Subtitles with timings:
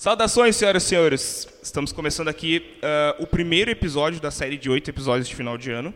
[0.00, 1.48] Saudações, senhoras e senhores.
[1.62, 5.70] Estamos começando aqui uh, o primeiro episódio da série de oito episódios de final de
[5.70, 5.92] ano.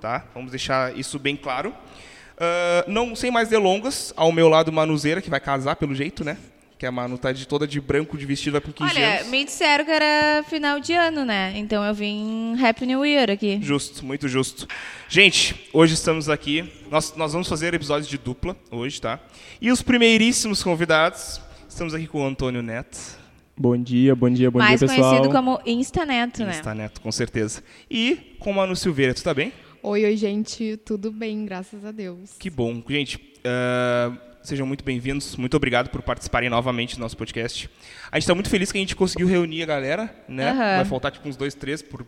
[0.00, 0.24] Tá?
[0.32, 1.68] Vamos deixar isso bem claro.
[1.68, 6.38] Uh, não sem mais delongas, ao meu lado Manuzeira, que vai casar pelo jeito, né?
[6.78, 9.28] Que a Manu tá de, toda de branco, de vestido, vai por 15 Olha, anos.
[9.28, 11.52] me disseram que era final de ano, né?
[11.54, 13.58] Então eu vim Happy New Year aqui.
[13.60, 14.66] Justo, muito justo.
[15.10, 16.72] Gente, hoje estamos aqui.
[16.90, 19.20] Nós, nós vamos fazer episódios de dupla hoje, tá?
[19.60, 21.38] E os primeiríssimos convidados.
[21.68, 23.21] Estamos aqui com o Antônio Neto.
[23.56, 25.10] Bom dia, bom dia, bom Mais dia, pessoal.
[25.10, 26.50] conhecido como Instaneto, né?
[26.52, 27.62] Está Neto, com certeza.
[27.90, 29.52] E com o Manu Silveira, tu tá bem?
[29.82, 32.30] Oi, oi, gente, tudo bem, graças a Deus.
[32.38, 32.82] Que bom.
[32.88, 35.36] Gente, uh, sejam muito bem-vindos.
[35.36, 37.68] Muito obrigado por participarem novamente do nosso podcast.
[38.10, 40.50] A gente está muito feliz que a gente conseguiu reunir a galera, né?
[40.50, 40.76] Aham.
[40.76, 42.06] Vai faltar tipo uns dois, três por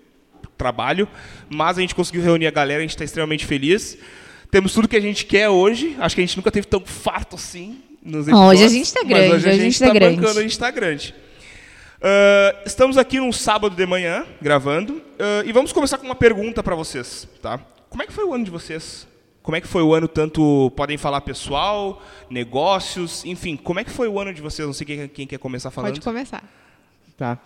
[0.56, 1.06] trabalho,
[1.48, 3.98] mas a gente conseguiu reunir a galera, a gente está extremamente feliz.
[4.50, 5.94] Temos tudo que a gente quer hoje.
[5.98, 8.60] Acho que a gente nunca teve tão farto assim nos episódios.
[8.60, 10.16] Hoje a gente tá mas grande, hoje a hoje a gente gente tá tá grande.
[10.16, 11.14] bancando, a gente tá grande.
[12.06, 16.62] Ah, estamos aqui num sábado de manhã, gravando, ah, e vamos começar com uma pergunta
[16.62, 17.58] para vocês, tá?
[17.88, 19.08] Como é que foi o ano de vocês?
[19.42, 23.90] Como é que foi o ano, tanto podem falar pessoal, negócios, enfim, como é que
[23.90, 24.66] foi o ano de vocês?
[24.66, 25.92] Não sei quem, quem quer começar falando.
[25.92, 26.44] Pode começar.
[27.16, 27.38] Tá.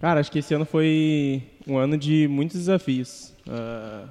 [0.00, 3.32] Cara, acho que esse ano foi um ano de muitos desafios.
[3.48, 4.06] Ah,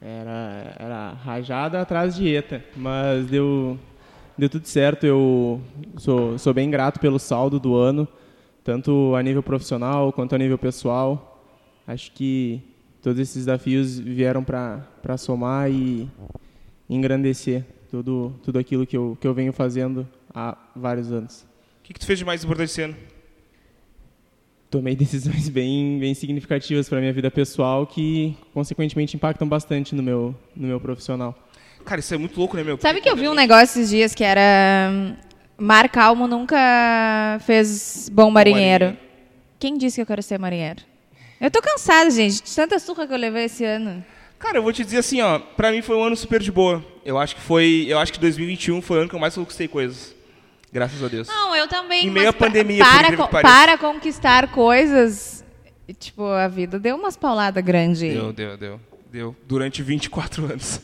[0.00, 3.78] era, era rajada atrás de ETA, mas deu,
[4.38, 5.04] deu tudo certo.
[5.04, 5.60] Eu
[5.98, 8.08] sou, sou bem grato pelo saldo do ano,
[8.64, 11.42] tanto a nível profissional quanto a nível pessoal.
[11.86, 12.62] Acho que
[13.02, 16.08] todos esses desafios vieram para somar e
[16.88, 21.46] engrandecer tudo, tudo aquilo que eu, que eu venho fazendo há vários anos.
[21.80, 22.96] O que, que tu fez de mais importante esse ano?
[24.70, 30.34] tomei decisões bem, bem significativas para minha vida pessoal que, consequentemente, impactam bastante no meu,
[30.54, 31.36] no meu profissional.
[31.84, 32.78] Cara, isso é muito louco, né, meu?
[32.80, 35.16] Sabe que eu vi um negócio esses dias que era.
[35.60, 38.86] Mar Calmo nunca fez bom marinheiro.
[38.86, 39.10] marinheiro.
[39.58, 40.80] Quem disse que eu quero ser marinheiro?
[41.40, 44.04] Eu tô cansada, gente, de tanta surra que eu levei esse ano.
[44.38, 46.82] Cara, eu vou te dizer assim, ó, pra mim foi um ano super de boa.
[47.04, 49.68] Eu acho que foi, eu acho que 2021 foi o ano que eu mais conquistei
[49.68, 50.14] coisas.
[50.72, 51.28] Graças a Deus.
[51.28, 52.06] Não, eu também.
[52.06, 55.44] Em meio à pandemia, pra- por para, para conquistar coisas,
[55.98, 58.00] tipo, a vida deu umas pauladas grandes.
[58.00, 58.80] Deu, deu, deu.
[59.10, 59.34] Deu.
[59.46, 60.80] Durante 24 anos.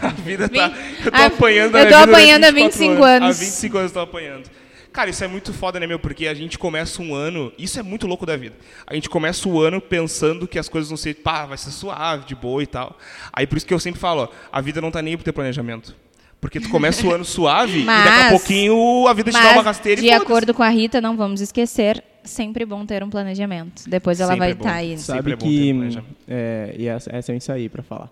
[0.00, 0.72] A vida tá.
[1.04, 3.36] Eu tô a- apanhando a eu tô apanhando há 24 25 anos.
[3.36, 4.50] Há 25 anos eu tô apanhando.
[4.92, 5.98] Cara, isso é muito foda, né, meu?
[5.98, 7.52] Porque a gente começa um ano.
[7.58, 8.54] Isso é muito louco da vida.
[8.86, 11.14] A gente começa o ano pensando que as coisas vão ser.
[11.14, 12.96] Pá, vai ser suave, de boa e tal.
[13.32, 15.32] Aí por isso que eu sempre falo, ó, a vida não tá nem pro teu
[15.32, 15.96] planejamento.
[16.40, 19.40] Porque tu começa o ano suave e daqui a Mas- pouquinho a vida te dá
[19.46, 23.02] uma Mas, rasteira e de acordo com a Rita, não vamos esquecer, sempre bom ter
[23.04, 23.88] um planejamento.
[23.88, 24.60] Depois ela Sempre vai é bom.
[24.64, 24.98] estar aí.
[24.98, 25.72] Sempre Sabe é bom ter que.
[25.74, 26.16] planejamento.
[26.28, 28.10] é, e essa, essa eu ensaiei para falar.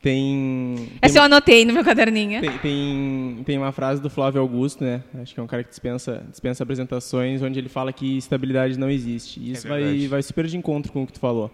[0.00, 0.88] Tem.
[1.00, 2.40] Essa eu anotei no meu caderninho.
[2.40, 5.00] Tem, tem, tem uma frase do Flávio Augusto, né?
[5.22, 8.90] Acho que é um cara que dispensa, dispensa apresentações, onde ele fala que estabilidade não
[8.90, 9.38] existe.
[9.38, 10.08] E isso vai, É verdade.
[10.08, 11.52] vai super de encontro com o que tu falou.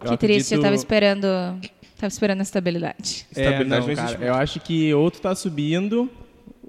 [0.00, 1.22] Eu Que triste, eu tava esperando,
[1.96, 3.26] tava esperando a estabilidade.
[3.34, 6.10] É, Estabilidade não, cara, eu acho que ou tu tá subindo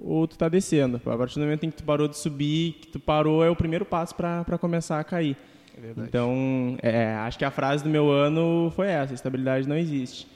[0.06, 1.00] ou tu tá descendo.
[1.04, 3.56] A partir do momento em que tu parou de subir, que tu parou é o
[3.56, 5.36] primeiro passo para começar a cair.
[5.76, 6.08] É verdade.
[6.08, 10.26] Então, é, acho que a frase do meu ano foi essa: estabilidade não existe.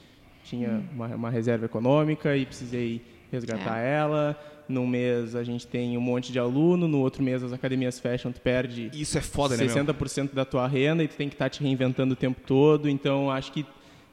[0.43, 3.01] Tinha uma, uma reserva econômica e precisei
[3.31, 4.37] resgatar ela.
[4.67, 8.31] Num mês a gente tem um monte de aluno, no outro mês as academias fecham,
[8.31, 9.75] tu perde Isso é foda, né, meu?
[9.75, 12.87] 60% da tua renda e tu tem que estar te reinventando o tempo todo.
[12.87, 13.65] Então, acho que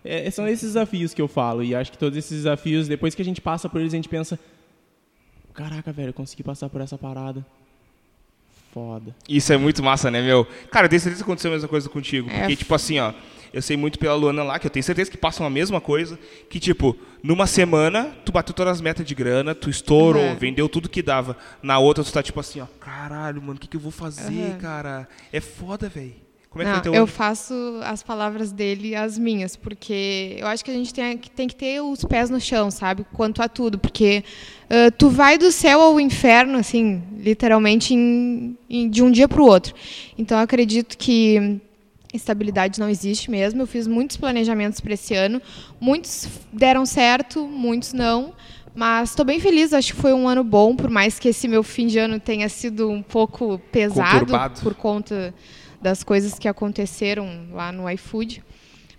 [0.05, 1.63] é, são esses desafios que eu falo.
[1.63, 4.09] E acho que todos esses desafios, depois que a gente passa por eles, a gente
[4.09, 4.39] pensa:
[5.63, 7.45] caraca, velho, eu consegui passar por essa parada.
[8.73, 9.15] Foda.
[9.29, 10.47] Isso é muito massa, né, meu?
[10.71, 12.29] Cara, eu tenho certeza que aconteceu a mesma coisa contigo.
[12.29, 13.13] É Porque, f- tipo assim, ó,
[13.53, 16.19] eu sei muito pela Luana lá, que eu tenho certeza que passam a mesma coisa.
[16.51, 20.37] Que, tipo, numa semana, tu bateu todas as metas de grana, tu estourou, Uhum.
[20.37, 21.35] vendeu tudo que dava.
[21.63, 24.53] Na outra, tu tá tipo assim, ó, caralho, mano, o que, que eu vou fazer,
[24.53, 24.59] Uhum.
[24.59, 25.09] cara?
[25.33, 26.28] É foda, velho.
[26.51, 27.53] Como é que Não, teu eu faço
[27.85, 31.55] as palavras dele as minhas, porque eu acho que a gente tem que, tem que
[31.55, 33.05] ter os pés no chão, sabe?
[33.13, 34.25] Quanto a tudo, porque
[34.71, 39.43] ah, tu vai do céu ao inferno, assim, literalmente, em- em- de um dia para
[39.43, 39.75] o outro.
[40.17, 41.61] Então, eu acredito que
[42.15, 43.61] estabilidade não existe mesmo.
[43.63, 45.43] Eu fiz muitos planejamentos para esse ano,
[45.79, 48.33] muitos deram certo, muitos não.
[48.75, 51.63] Mas estou bem feliz, acho que foi um ano bom, por mais que esse meu
[51.63, 54.61] fim de ano tenha sido um pouco pesado Conturbado.
[54.61, 55.35] por conta
[55.81, 58.43] das coisas que aconteceram lá no iFood.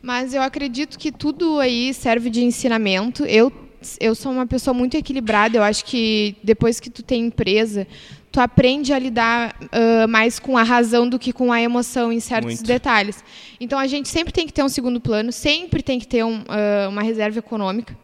[0.01, 3.25] Mas eu acredito que tudo aí serve de ensinamento.
[3.25, 3.51] Eu,
[3.99, 5.57] eu sou uma pessoa muito equilibrada.
[5.57, 7.85] Eu acho que depois que tu tem empresa,
[8.31, 12.19] tu aprende a lidar ah, mais com a razão do que com a emoção em
[12.19, 12.67] certos Muito.
[12.67, 13.23] detalhes.
[13.59, 16.43] Então a gente sempre tem que ter um segundo plano, sempre tem que ter um,
[16.47, 17.97] ah, uma reserva econômica.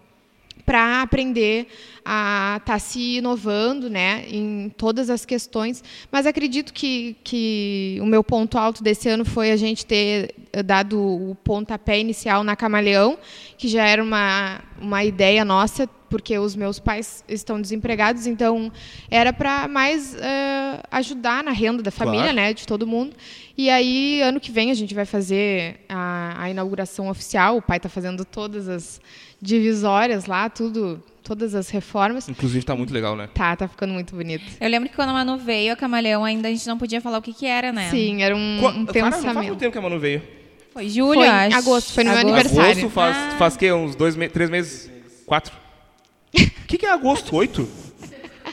[0.65, 1.67] Para aprender
[2.03, 5.83] a estar tá se inovando né, em todas as questões.
[6.11, 10.99] Mas acredito que, que o meu ponto alto desse ano foi a gente ter dado
[10.99, 13.17] o pontapé inicial na Camaleão,
[13.57, 18.71] que já era uma, uma ideia nossa, porque os meus pais estão desempregados, então
[19.09, 22.35] era para mais uh, ajudar na renda da família, claro.
[22.35, 23.15] né, de todo mundo.
[23.57, 27.57] E aí, ano que vem, a gente vai fazer a, a inauguração oficial.
[27.57, 29.01] O pai está fazendo todas as
[29.41, 32.29] divisórias lá, tudo, todas as reformas.
[32.29, 33.29] Inclusive está muito legal, né?
[33.33, 34.45] Tá, tá ficando muito bonito.
[34.59, 37.17] Eu lembro que quando a Manu veio, a Camaleão ainda a gente não podia falar
[37.17, 37.89] o que que era, né?
[37.89, 39.23] Sim, era um, Qu um pensamento.
[39.23, 40.21] Faz quanto tempo que a Manu veio?
[40.75, 41.57] Foi julho, foi acho.
[41.57, 42.25] agosto, foi no agosto.
[42.25, 42.71] meu aniversário.
[42.71, 43.35] Agosto faz, ah.
[43.37, 44.91] faz que uns dois, me três meses?
[45.25, 45.53] Quatro?
[46.33, 46.37] O
[46.67, 47.33] que, que é agosto?
[47.33, 47.65] Oito?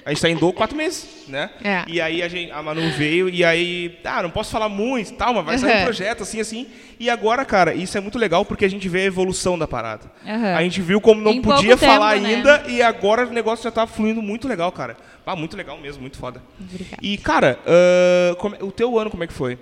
[0.04, 1.50] A gente tá em do quatro meses, né?
[1.64, 1.82] É.
[1.88, 5.34] E aí a, gente, a Manu veio e aí, ah, não posso falar muito tal,
[5.34, 5.80] mas vai sair uhum.
[5.80, 6.68] um projeto assim, assim.
[6.98, 10.04] E agora, cara, isso é muito legal porque a gente vê a evolução da parada.
[10.24, 10.56] Uhum.
[10.56, 12.34] A gente viu como não em podia falar tempo, né?
[12.36, 12.64] ainda né?
[12.68, 14.96] e agora o negócio já tá fluindo muito legal, cara.
[15.26, 16.40] Ah, muito legal mesmo, muito foda.
[16.60, 16.98] Obrigada.
[17.02, 19.58] E, cara, uh, como, o teu ano como é que foi?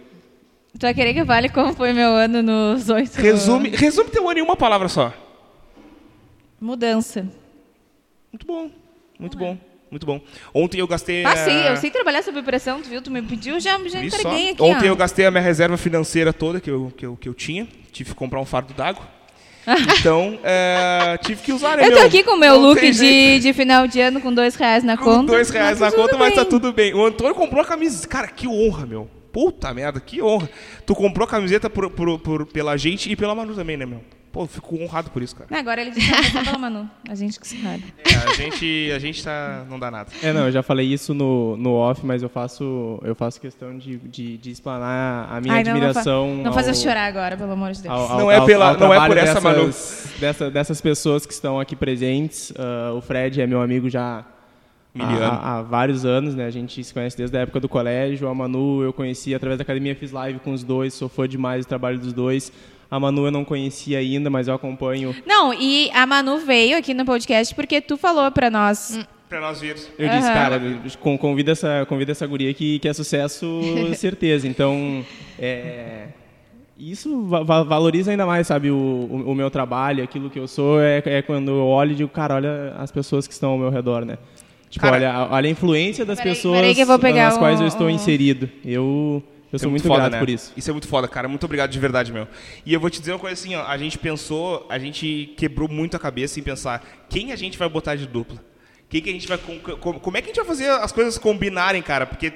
[0.79, 4.39] Tu vai querer que vale como foi meu ano nos oito Resume, resume teu ano
[4.39, 5.13] em uma palavra só.
[6.61, 7.27] Mudança.
[8.33, 8.71] Muito bom,
[9.19, 9.59] muito bom.
[9.67, 9.71] É.
[9.91, 10.21] Muito bom.
[10.55, 11.25] Ontem eu gastei.
[11.25, 13.03] Ah, sim, eu sei trabalhar sob pressão, tu viu?
[13.03, 14.63] Tu me pediu, já, já entreguei aqui.
[14.63, 14.93] Ontem ó.
[14.93, 17.67] eu gastei a minha reserva financeira toda que eu, que eu, que eu tinha.
[17.91, 19.03] Tive que comprar um fardo d'água.
[20.01, 22.07] Então, é, tive que usar, né, Eu tô meu?
[22.07, 25.05] aqui com o meu look de, de final de ano com dois reais na com
[25.05, 25.19] conta.
[25.19, 26.19] Com dois reais na conta, bem.
[26.19, 26.95] mas tá tudo bem.
[26.95, 28.09] O Antônio comprou a camisa.
[28.09, 29.09] Cara, que honra, meu.
[29.33, 30.49] Puta merda, que honra.
[30.85, 34.03] Tu comprou a camiseta por, por, por, pela gente e pela Manu também, né, meu?
[34.33, 35.59] Pô, fico honrado por isso, cara.
[35.59, 36.89] Agora ele disse que pela Manu.
[37.09, 37.81] A gente que se rara.
[37.99, 39.65] É, a gente, a gente tá.
[39.69, 40.11] não dá nada.
[40.23, 43.77] É, não, eu já falei isso no, no off, mas eu faço, eu faço questão
[43.77, 46.37] de, de, de explanar a minha Ai, não, admiração.
[46.37, 47.93] Não, não faz eu chorar agora, pelo amor de Deus.
[47.93, 49.67] Ao, ao, não é, pela, não é por essa, dessas, Manu.
[50.21, 52.51] Dessa, dessas pessoas que estão aqui presentes.
[52.51, 54.25] Uh, o Fred é meu amigo já
[54.99, 56.47] há, há, vários anos, né?
[56.47, 58.29] A gente se conhece desde a época do colégio.
[58.29, 61.65] A Manu eu conheci através da academia, fiz live com os dois, sou fã demais
[61.65, 62.53] do trabalho dos dois.
[62.91, 65.15] A Manu eu não conhecia ainda, mas eu acompanho.
[65.25, 68.99] Não, e a Manu veio aqui no podcast porque tu falou para nós.
[68.99, 69.05] Hum.
[69.29, 69.77] Pra nós vir.
[69.97, 70.17] Eu uhum.
[70.17, 70.61] disse, cara,
[71.21, 73.61] convida essa, convida essa guria que, que é sucesso,
[73.95, 74.49] certeza.
[74.49, 75.07] Então,
[75.39, 76.09] é,
[76.77, 80.81] isso va valoriza ainda mais, sabe, o, o, o, meu trabalho, aquilo que eu sou,
[80.81, 83.71] é, é quando eu olho e digo, cara, olha as pessoas que estão ao meu
[83.71, 84.19] redor, né?
[84.71, 86.61] Tipo, cara, olha, olha a influência das peraí, pessoas
[87.01, 87.91] peraí nas um, quais eu estou um...
[87.91, 88.49] inserido.
[88.65, 89.23] Eu
[89.53, 90.19] eu sou é muito, muito foda, grato né?
[90.21, 90.53] por isso.
[90.57, 91.27] Isso é muito foda, cara.
[91.27, 92.29] Muito obrigado de verdade, meu.
[92.65, 93.67] E eu vou te dizer uma coisa assim, ó.
[93.67, 97.69] A gente pensou, a gente quebrou muito a cabeça em pensar quem a gente vai
[97.69, 98.39] botar de dupla.
[98.89, 99.39] Quem que a gente vai.
[99.39, 102.07] Como é que a gente vai fazer as coisas combinarem, cara?
[102.07, 102.33] Porque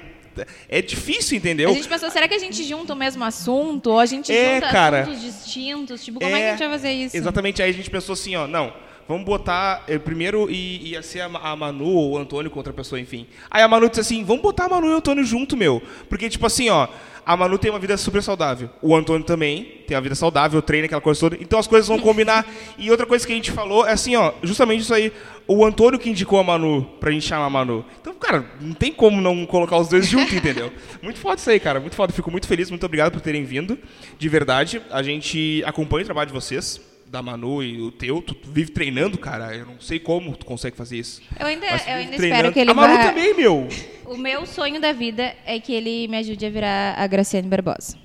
[0.67, 1.69] é difícil, entendeu?
[1.69, 3.91] A gente pensou, será que a gente junta o mesmo assunto?
[3.91, 6.03] Ou a gente é, junta cara, assuntos distintos?
[6.03, 7.15] Tipo, como é, é que a gente vai fazer isso?
[7.15, 7.63] Exatamente.
[7.63, 8.73] Aí a gente pensou assim, ó, não
[9.07, 12.73] vamos botar eh, primeiro e ia ser a, a, Manu ou o Antônio com outra
[12.73, 13.27] pessoa, enfim.
[13.49, 15.81] Aí a Manu disse assim, vamos botar a Manu e o Antônio junto, meu.
[16.09, 16.87] Porque, tipo assim, ó,
[17.25, 18.69] a Manu tem uma vida super saudável.
[18.81, 21.37] O Antônio também tem uma vida saudável, treina aquela coisa toda.
[21.41, 22.45] Então as coisas vão combinar.
[22.77, 25.11] e outra coisa que a gente falou é assim, ó, justamente isso aí.
[25.47, 27.83] O Antônio que indicou a Manu pra gente chamar a Manu.
[27.99, 30.71] Então, cara, não tem como não colocar os dois juntos, entendeu?
[31.01, 31.79] Muito foda isso aí, cara.
[31.79, 32.13] Muito foda.
[32.13, 33.77] Fico muito feliz, muito obrigado por terem vindo.
[34.17, 38.33] De verdade, a gente acompanha o trabalho de vocês da Manu e o teu, tu,
[38.33, 39.55] tu, vive treinando, cara.
[39.55, 41.21] Eu não sei como tu consegue fazer isso.
[41.39, 43.03] Eu ainda, eu ainda espero que ele A Manu vá...
[43.07, 43.67] também, meu.
[44.05, 47.97] O meu sonho da vida é que ele me ajude a virar a Graciane Barbosa.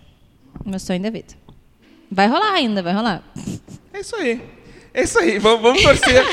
[0.64, 1.34] Meu sonho da vida.
[2.10, 3.22] Vai rolar ainda, vai rolar.
[3.92, 4.40] É isso aí.
[4.92, 6.24] É isso aí, vamos, vamos torcer.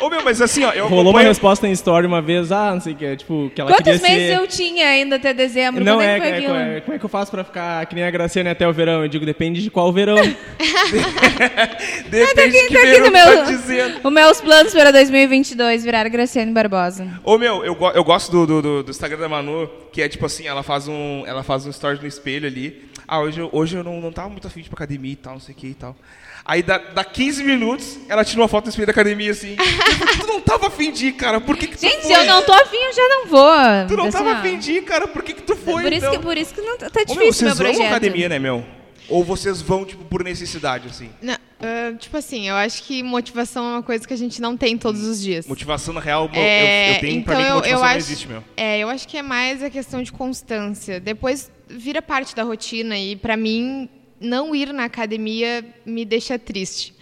[0.00, 1.24] Ô, meu, mas assim, ó, eu Rolou acompanho...
[1.26, 3.84] uma resposta em story uma vez, ah, não sei o que, tipo, que ela Quantos
[3.84, 4.42] queria meses ser...
[4.42, 5.84] eu tinha ainda até dezembro?
[5.84, 8.10] Não, é, é, é, é, como é que eu faço pra ficar que nem a
[8.10, 9.02] Graciane até o verão?
[9.02, 10.16] Eu digo, depende de qual verão.
[12.08, 14.00] depende de que tá verão meu, tá dizendo.
[14.02, 17.06] Os meus planos para 2022 virar Graciane Barbosa.
[17.22, 20.46] Ô, meu, eu, eu gosto do, do, do, Instagram da Manu, que é tipo assim,
[20.46, 22.89] ela faz um, ela faz um story no espelho ali.
[23.12, 25.32] Ah, hoje, hoje eu não, não tava muito afim de ir pra academia e tal,
[25.32, 25.96] não sei o que e tal.
[26.44, 29.56] Aí dá, dá 15 minutos, ela tira uma foto no espelho da academia assim.
[30.20, 31.40] tu não tava afim de ir, cara.
[31.40, 32.12] Por que, que tu Gente, foi?
[32.12, 33.88] eu não tô afim, eu já não vou.
[33.88, 35.08] Tu não tava afim de ir, cara.
[35.08, 35.82] Por que, que tu foi?
[35.82, 36.08] Por, então?
[36.08, 37.78] isso que, por isso que não, tá difícil Ô, meu, vocês meu projeto.
[37.78, 38.64] vão academia, né, meu?
[39.08, 41.10] Ou vocês vão, tipo, por necessidade, assim?
[41.20, 44.56] Não, uh, tipo assim, eu acho que motivação é uma coisa que a gente não
[44.56, 45.48] tem todos os dias.
[45.48, 47.92] Motivação, na real, é, eu, eu, tenho então, pra mim que motivação eu, eu acho,
[47.92, 48.44] não existe, meu.
[48.56, 51.00] É, eu acho que é mais a questão de constância.
[51.00, 53.88] Depois vira parte da rotina e, para mim,
[54.20, 56.94] não ir na academia me deixa triste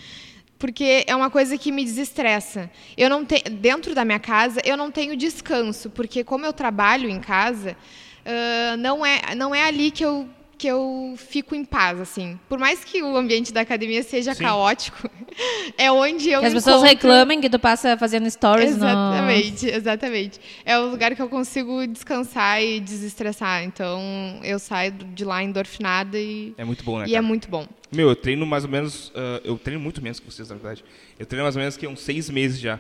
[0.58, 2.68] porque é uma coisa que me desestressa.
[2.96, 7.08] Eu não tenho dentro da minha casa eu não tenho descanso, porque como eu trabalho
[7.08, 7.76] em casa,
[8.26, 12.38] uh, não é não é ali que eu que eu fico em paz, assim.
[12.48, 14.42] Por mais que o ambiente da academia seja Sim.
[14.42, 15.08] caótico,
[15.78, 18.84] é onde eu Que as pessoas encontro- reclamem que tu passa fazendo stories no...
[18.84, 20.40] Exatamente, exatamente.
[20.64, 23.62] É o lugar que eu consigo descansar e desestressar.
[23.62, 24.00] Então,
[24.42, 27.22] eu saio de lá endorfinada e, É muito bom, né, e é cara?
[27.26, 27.64] muito bom.
[27.92, 29.12] Meu, eu treino mais ou menos.
[29.14, 30.84] ah, eu treino muito menos que vocês, na verdade.
[31.18, 32.78] Eu treino mais ou menos que uns seis meses já.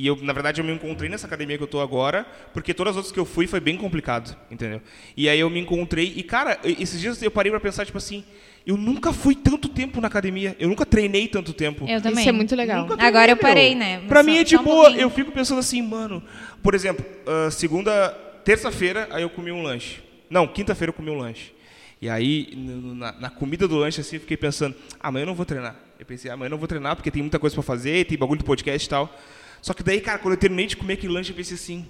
[0.00, 2.24] E eu, na verdade, eu me encontrei nessa academia que eu tô agora,
[2.54, 4.80] porque todas as outras que eu fui foi bem complicado, entendeu?
[5.16, 8.22] E aí eu me encontrei, e cara, esses dias eu parei pra pensar, tipo assim,
[8.64, 11.84] eu nunca fui tanto tempo na academia, eu nunca treinei tanto tempo.
[11.88, 12.20] Eu também.
[12.20, 12.82] Isso é muito legal.
[12.82, 13.42] Nunca treinei, Agora eu meu.
[13.42, 14.00] parei, né?
[14.06, 14.82] Pra Só- mim é de só um boa.
[14.84, 15.02] pouquinho.
[15.02, 16.22] eu fico pensando assim, mano.
[16.62, 18.10] Por exemplo, ah, segunda,
[18.44, 20.00] terça-feira, aí eu comi um lanche.
[20.30, 21.52] Não, quinta-feira eu comi um lanche.
[22.00, 25.44] E aí, na, na comida do lanche, assim, eu fiquei pensando, amanhã eu não vou
[25.44, 25.74] treinar.
[25.98, 28.38] Eu pensei, amanhã eu não vou treinar porque tem muita coisa pra fazer, tem bagulho
[28.38, 29.12] do podcast e tal.
[29.62, 31.86] Só que daí, cara, quando eu terminei de comer aquele lanche, eu pensei assim,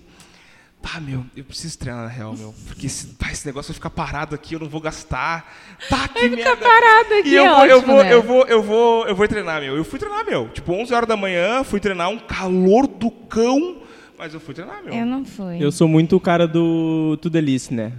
[0.83, 2.55] pá, meu, eu preciso treinar na real, meu.
[2.67, 5.55] Porque esse, pá, esse negócio vai ficar parado aqui, eu não vou gastar.
[5.89, 6.57] Pá, que merda.
[6.57, 8.13] parado aqui, E eu é vou, eu ótimo, vou, né?
[8.15, 9.77] eu vou, eu vou, eu vou treinar, meu.
[9.77, 10.49] Eu fui treinar, meu.
[10.49, 13.83] Tipo, 11 horas da manhã, fui treinar, um calor do cão,
[14.19, 14.93] mas eu fui treinar, meu.
[14.93, 15.57] Eu não fui.
[15.63, 17.93] Eu sou muito o cara do to the list, né?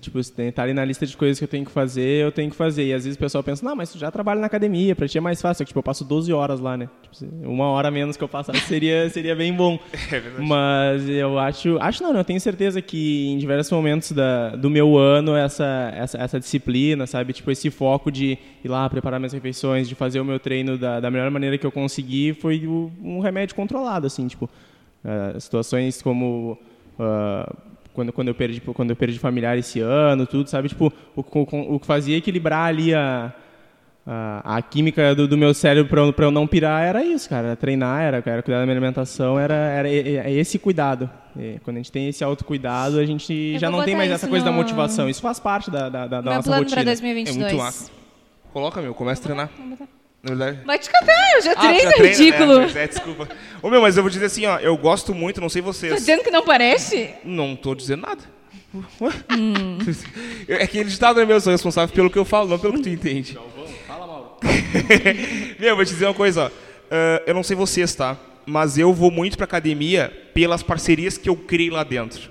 [0.00, 2.32] Tipo, se tem- tá ali na lista de coisas que eu tenho que fazer, eu
[2.32, 2.84] tenho que fazer.
[2.86, 5.18] E às vezes o pessoal pensa, não, mas tu já trabalha na academia, pra ti
[5.18, 5.64] é mais fácil.
[5.64, 6.88] Tipo, eu passo 12 horas lá, né?
[7.10, 9.78] Tipo, uma hora menos que eu passasse seria, seria bem bom.
[10.10, 10.46] É verdade.
[10.46, 11.76] Mas eu acho.
[11.80, 12.20] Acho não, né?
[12.20, 17.06] eu tenho certeza que em diversos momentos da, do meu ano, essa, essa, essa disciplina,
[17.06, 17.32] sabe?
[17.32, 21.00] Tipo, esse foco de ir lá preparar minhas refeições, de fazer o meu treino da,
[21.00, 24.48] da melhor maneira que eu consegui, foi o- um remédio controlado, assim, tipo.
[25.06, 26.58] Ah, situações como.
[26.98, 27.50] ah,
[27.94, 30.68] quando, quando, eu perdi, quando eu perdi familiar esse ano, tudo, sabe?
[30.68, 33.32] Tipo, o, o, o que fazia equilibrar ali a,
[34.06, 37.26] a, a química do, do meu cérebro para eu, pra eu não pirar era isso,
[37.28, 37.46] cara.
[37.48, 39.88] Era treinar, era, era cuidar da minha alimentação, era, era
[40.30, 41.08] esse cuidado.
[41.38, 44.06] E quando a gente tem esse autocuidado, a gente Eu já vou não tem botar
[44.08, 45.08] mais essa coisa da no- motivação.
[45.08, 46.76] Isso faz parte da, da, da, da nossa rotina.
[46.76, 47.36] pra 2022.
[47.36, 47.90] É muito massa.
[48.52, 49.50] Coloca, meu, começa a treinar.
[49.58, 49.76] Na
[50.26, 50.58] verdade.
[50.64, 52.58] Vai te catar, eu já Ah, treino, já treina, ridículo.
[52.60, 52.72] né?
[52.76, 53.28] É, desculpa.
[53.62, 55.94] Ô, meu, mas eu vou dizer assim, ó, eu gosto muito, não sei Tá vocês.
[55.96, 57.10] dizendo que não parece?
[57.24, 58.22] Não tô dizendo nada.
[59.30, 59.78] Hum.
[60.48, 61.36] É que ele ditado, né, meu?
[61.36, 63.38] Eu sou responsável pelo que eu falo, não pelo que tu entende.
[65.58, 66.50] Meu, eu vou te dizer uma coisa, ó.
[66.90, 68.16] Ah, eu não sei vocês, tá?
[68.44, 72.30] Mas eu vou muito pra academia pelas parcerias que eu criei lá dentro.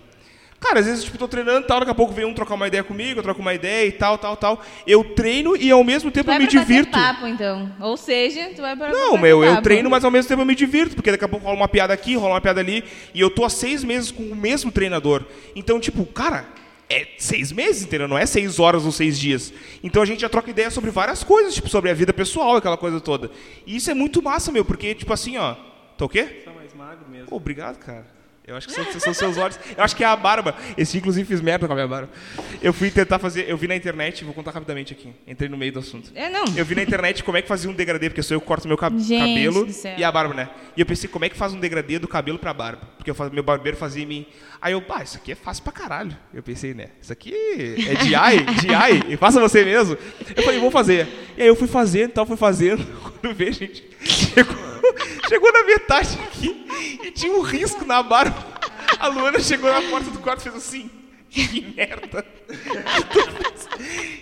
[0.60, 2.68] Cara, às vezes, tipo, tô treinando e tal, daqui a pouco vem um trocar uma
[2.68, 4.62] ideia comigo, eu troco uma ideia e tal, tal, tal.
[4.88, 6.92] Eu treino e ao mesmo tempo Tu vai eu me divirto.
[6.92, 7.72] papo, então.
[7.80, 9.64] Ou seja, tu vai para Não, meu, eu papo.
[9.64, 11.94] treino, mas ao mesmo tempo eu me divirto, porque daqui a pouco rola uma piada
[11.94, 12.84] aqui, rola uma piada ali,
[13.14, 15.24] e eu tô há seis meses com o mesmo treinador.
[15.56, 16.46] Então, tipo, cara,
[16.90, 18.08] é seis meses, entendeu?
[18.08, 19.54] Não é seis horas ou seis dias.
[19.84, 22.78] Então a gente já troca ideia sobre várias coisas, tipo, sobre a vida pessoal, aquela
[22.78, 23.30] coisa toda.
[23.68, 25.56] E isso é muito massa, meu, porque, tipo assim, ó.
[25.98, 26.24] Tá o quê?
[26.44, 27.28] Tá mais magro mesmo.
[27.28, 28.15] Pô, obrigado, cara.
[28.48, 29.60] Eu acho que são, são seus olhos.
[29.76, 30.56] Eu acho que é a barba.
[30.78, 32.10] Esse inclusive fiz merda com a minha barba.
[32.62, 33.50] Eu fui tentar fazer.
[33.50, 35.12] Eu vi na internet, vou contar rapidamente aqui.
[35.28, 36.12] Entrei no meio do assunto.
[36.14, 36.46] É, não.
[36.56, 38.68] Eu vi na internet como é que fazia um degradê, porque sou eu que corto
[38.68, 40.50] meu cab- Gente cabelo e a barba, né?
[40.78, 42.82] E eu pensei, como é que faz um degradê do cabelo pra barba?
[42.98, 44.26] Porque eu meu barbeiro fazia em mim.
[44.62, 46.16] Aí eu, pá, isso aqui é fácil pra caralho.
[46.34, 46.90] Eu pensei, né?
[47.02, 49.98] Isso aqui é DI, DI, e faça você mesmo.
[50.36, 51.08] Eu falei, vou fazer.
[51.38, 52.86] E aí eu fui fazendo, tal, fui fazendo.
[53.22, 54.56] Quando vê, gente, chegou,
[55.28, 56.66] chegou na metade aqui
[57.04, 58.46] e tinha um risco na barba.
[59.00, 60.90] A Luana chegou na porta do quarto e fez assim.
[61.30, 62.26] Que merda.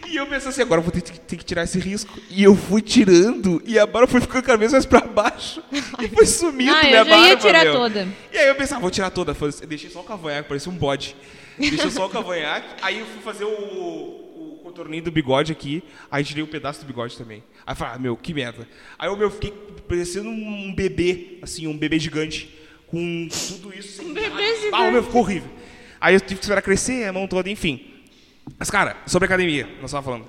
[0.07, 2.11] E eu pensei assim, agora eu vou ter que, ter que tirar esse risco.
[2.29, 5.61] E eu fui tirando, e a barba foi ficando cada vez mais pra baixo.
[5.99, 7.73] E foi sumindo Ah, eu minha já ia tirar meu.
[7.73, 8.07] toda.
[8.31, 9.35] E aí eu pensava, vou tirar toda.
[9.67, 11.15] Deixei só o cavanhaque, parecia um bode.
[11.57, 12.67] Deixei só o cavanhaque.
[12.81, 14.32] Aí eu fui fazer o
[14.63, 15.83] contorninho do bigode aqui.
[16.09, 17.43] Aí tirei um pedaço do bigode também.
[17.65, 18.67] Aí eu falei, ah, meu, que merda.
[18.97, 19.51] Aí eu meu, fiquei
[19.87, 22.57] parecendo um bebê, assim, um bebê gigante.
[22.87, 24.01] Com tudo isso.
[24.03, 25.49] Um bebê Ah, o meu ficou horrível.
[25.99, 27.93] Aí eu tive que esperar crescer, a mão toda, enfim.
[28.57, 30.25] Mas, cara, sobre academia, nós estávamos falando.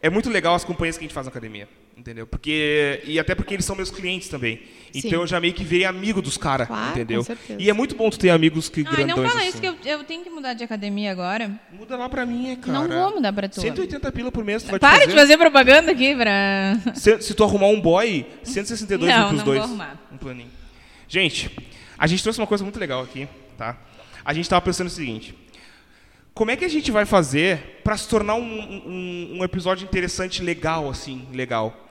[0.00, 1.68] É muito legal as companhias que a gente faz na academia,
[1.98, 2.26] entendeu?
[2.26, 4.62] Porque e até porque eles são meus clientes também.
[4.94, 5.16] Então Sim.
[5.16, 7.18] eu já meio que virei amigo dos caras, Claro, entendeu?
[7.20, 7.60] com certeza.
[7.60, 9.48] E é muito bom tu ter amigos que Ai, grandões não fala assim.
[9.48, 11.60] isso que eu, eu tenho que mudar de academia agora.
[11.72, 12.72] Muda lá pra mim, é, cara.
[12.72, 13.60] Não vou mudar pra tu.
[13.60, 15.16] 180 pila por mês tu vai Para te de fazer.
[15.18, 16.78] fazer propaganda aqui pra...
[16.94, 19.58] Se, se tu arrumar um boy, 162 Não, entre os não dois.
[19.58, 20.00] vou arrumar.
[20.12, 20.50] Um planinho.
[21.08, 21.50] Gente,
[21.98, 23.76] a gente trouxe uma coisa muito legal aqui, tá?
[24.24, 25.34] A gente tava pensando o seguinte.
[26.34, 30.40] Como é que a gente vai fazer pra se tornar um, um, um episódio interessante,
[30.42, 31.87] legal, assim, legal?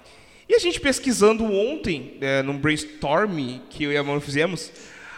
[0.50, 4.72] E a gente pesquisando ontem, é, num brainstorm que eu e a Manu fizemos,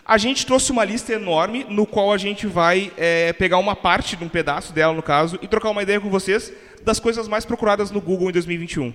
[0.03, 4.15] a gente trouxe uma lista enorme no qual a gente vai é, pegar uma parte
[4.15, 6.51] de um pedaço dela, no caso, e trocar uma ideia com vocês
[6.83, 8.91] das coisas mais procuradas no Google em 2021.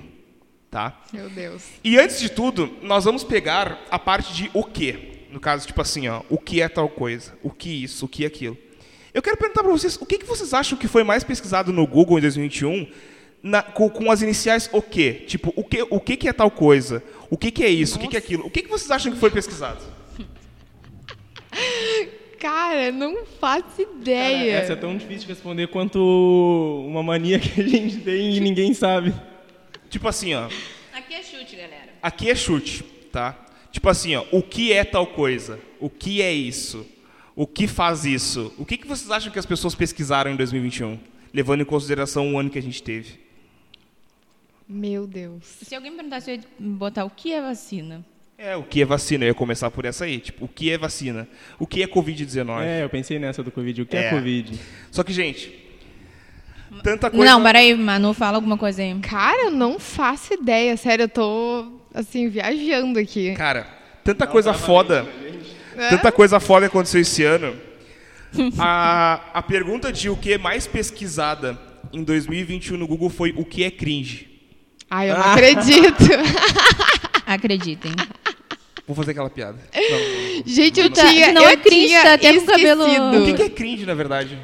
[0.69, 1.01] Tá?
[1.13, 1.63] Meu Deus.
[1.85, 5.29] E antes de tudo, nós vamos pegar a parte de o que.
[5.31, 8.27] No caso, tipo assim, ó, o que é tal coisa, o que isso, o que
[8.27, 8.59] aquilo.
[9.13, 11.87] Eu quero perguntar para vocês, o que, que vocês acham que foi mais pesquisado no
[11.87, 12.89] Google em 2021
[13.45, 15.23] na- com, com as iniciais o quê?
[15.27, 17.01] Tipo, o que, o que, que é tal coisa?
[17.31, 17.97] O que, que é isso?
[17.97, 18.45] O que, que é aquilo?
[18.47, 19.81] O que, que vocês acham que foi pesquisado?
[22.39, 24.53] Cara, não faço Cara, ideia.
[24.53, 25.99] essa é tão difícil de responder quanto
[26.87, 29.15] uma mania que a gente tem e ninguém sabe.
[29.89, 30.49] Tipo assim, ó.
[30.93, 31.89] Aqui é chute, galera.
[32.03, 33.39] Aqui é chute, tá?
[33.71, 34.25] Tipo assim, ó.
[34.31, 35.59] O que é tal coisa?
[35.81, 36.87] O que é isso?
[37.35, 38.53] O que faz isso?
[38.59, 40.99] O que, que vocês acham que as pessoas pesquisaram em 2021?
[41.33, 43.24] Levando em consideração o ano que a gente teve.
[44.69, 45.45] Meu Deus.
[45.63, 48.05] Se alguém perguntasse, eu ia botar o que é vacina.
[48.37, 49.25] É, o que é vacina?
[49.25, 50.19] Eu ia começar por essa aí.
[50.19, 51.29] Tipo, o que é vacina?
[51.59, 52.63] O que é Covid-19?
[52.63, 53.83] É, eu pensei nessa do Covid.
[53.83, 54.11] O que é, É.
[54.11, 54.59] Covid?
[54.91, 55.55] Só que, gente,
[56.83, 57.25] tanta coisa...
[57.25, 58.99] Não, peraí, Manu, fala alguma coisa aí.
[59.01, 60.77] Cara, eu não faço ideia.
[60.77, 63.35] Sério, eu tô, assim, viajando aqui.
[63.35, 63.69] Cara,
[64.03, 65.07] tanta coisa foda.
[65.91, 67.55] Tanta coisa foda aconteceu esse ano.
[68.59, 71.57] A, a pergunta de o que é mais pesquisada
[71.93, 74.34] em 2021 no Google foi o que é cringe.
[74.91, 76.05] Ai, eu não acredito.
[77.27, 77.93] Acreditem.
[78.87, 79.59] Vou fazer aquela piada.
[79.75, 80.43] Não.
[80.45, 81.33] Gente, eu Tá, tinha.
[81.33, 83.23] não eu é cringe, tinha tá até com cabelo- esquecido.
[83.23, 84.39] O que, que é cringe, na verdade?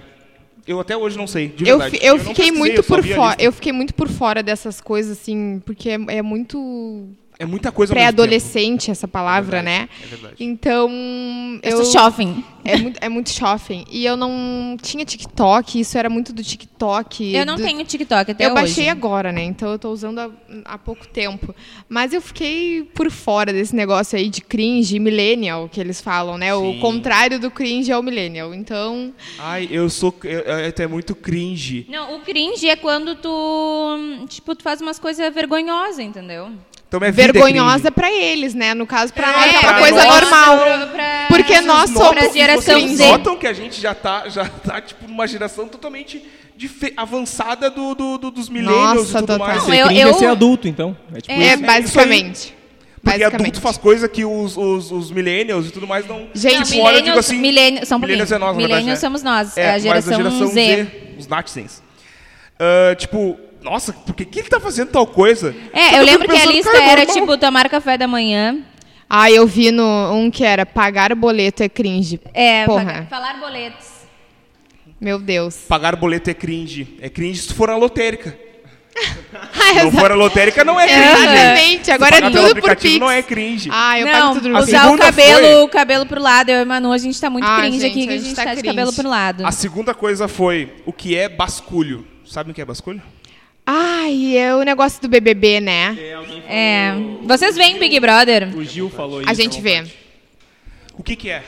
[0.66, 1.99] Eu até hoje não sei, de Eu, verdade.
[1.99, 3.37] fi- eu não fiquei muito eu por fora.
[3.38, 7.09] Eu fiquei muito por fora dessas coisas, assim, porque é, é muito
[7.40, 9.88] É muita coisa pré-adolescente essa palavra, É verdade, né?
[10.04, 10.35] é verdade.
[10.38, 10.90] Então,
[11.62, 12.44] Eu eu sou shopping.
[12.62, 13.85] é muito é muito shopping.
[13.90, 17.32] E eu não tinha TikTok, isso era muito do TikTok.
[17.35, 18.54] Eu não do- tenho TikTok até eu hoje.
[18.61, 19.42] baixei agora, né?
[19.42, 20.30] Então eu tô usando há,
[20.66, 21.54] há pouco tempo.
[21.88, 26.54] Mas eu fiquei por fora desse negócio aí de cringe, millennial, que eles falam, né?
[26.54, 26.76] Sim.
[26.76, 28.54] O contrário do cringe é o millennial.
[28.54, 30.14] Então, Ai, eu sou...
[30.25, 31.87] Eu, eu, é muito cringe.
[31.88, 36.50] Não, o cringe é quando tu, tipo, tu faz umas coisas vergonhosas, entendeu?
[36.90, 38.75] Então minha vida é vergonhosa pra eles, né?
[38.75, 40.59] No caso, pra nós é uma coisa nós, normal.
[40.59, 43.06] pra- pra- Porque nós somos pra geração vocês Z.
[43.06, 46.20] notam que a gente já tá, já tá tipo, numa geração totalmente
[46.97, 49.59] avançada do, do- do- dos millennials Nossa, e tudo mais.
[49.59, 50.97] Não, Ser eu- cringe eu- é ser adulto, então.
[51.14, 51.62] É tipo É, É, isso.
[51.62, 52.56] basicamente.
[53.02, 56.26] Porque adulto faz coisa que os, os, os millennials e tudo mais não...
[56.35, 57.38] Gente, tipo, olha, eu digo assim...
[57.38, 58.00] millennials, pouquinho.
[58.00, 59.00] millennials é nós, na verdade, Millennials né?
[59.09, 60.54] somos nós, É, a geração, a geração Z.
[60.54, 60.87] Z,
[61.18, 61.82] os Nazis.
[62.59, 65.55] Ah, tipo, nossa, por que, que ele tá fazendo tal coisa?
[65.73, 67.15] É, eu fico lembro que a lista cara, era normal.
[67.17, 68.58] tipo tomar café da manhã.
[69.08, 72.21] Ah, eu vi no um que era pagar boleto é cringe.
[72.32, 72.84] É, Porra.
[72.84, 73.87] pagar- falar boletos.
[75.00, 75.56] Meu Deus.
[75.69, 76.97] Pagar boleto é cringe.
[77.00, 78.37] É cringe se tu for na lotérica.
[79.32, 81.02] Ah, Se não for na lotérica, não é cringe.
[81.23, 81.84] Exatamente.
[81.87, 82.99] Se Agora é tudo por aplicativo, Pix.
[83.00, 83.69] não é cringe.
[83.73, 86.49] Ah, eu não, pago tudo no A usar o cabelo, foi- o cabelo pro lado.
[86.50, 88.26] Eu e Manu, a gente tá muito Ah, cringe gente, aqui, que a a gente
[88.26, 89.47] gente tá tá, de cabelo pro lado.
[89.47, 92.04] A segunda coisa foi o que é basculho.
[92.26, 93.00] Sabe o que é basculho?
[93.73, 95.97] Ai, é o negócio do BBB, né?
[96.49, 96.93] É.
[97.23, 98.49] Vocês veem Big Brother?
[98.56, 99.30] O Gil falou isso.
[99.30, 99.85] A gente vê.
[100.95, 101.45] O que, que é?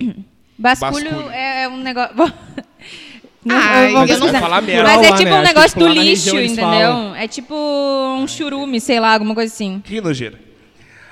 [0.58, 1.30] Basculho, Basculho.
[1.30, 2.14] é um negócio.
[3.44, 4.82] Não, Ah, eu não falar merda.
[4.82, 5.38] Mas é tipo né?
[5.38, 6.56] um negócio do lixo, entendeu?
[6.64, 7.14] falam.
[7.14, 9.80] É tipo um churume, sei lá, alguma coisa assim.
[9.84, 10.38] Que nojeira.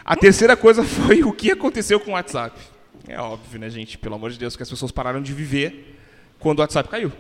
[0.05, 2.59] A terceira coisa foi o que aconteceu com o WhatsApp.
[3.07, 3.97] É óbvio, né, gente?
[3.97, 5.97] Pelo amor de Deus, que as pessoas pararam de viver
[6.39, 7.13] quando o WhatsApp caiu.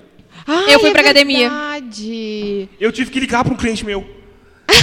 [0.46, 1.48] Ai, Eu fui é pra academia.
[1.50, 2.68] verdade.
[2.80, 4.04] Eu tive que ligar para um cliente meu.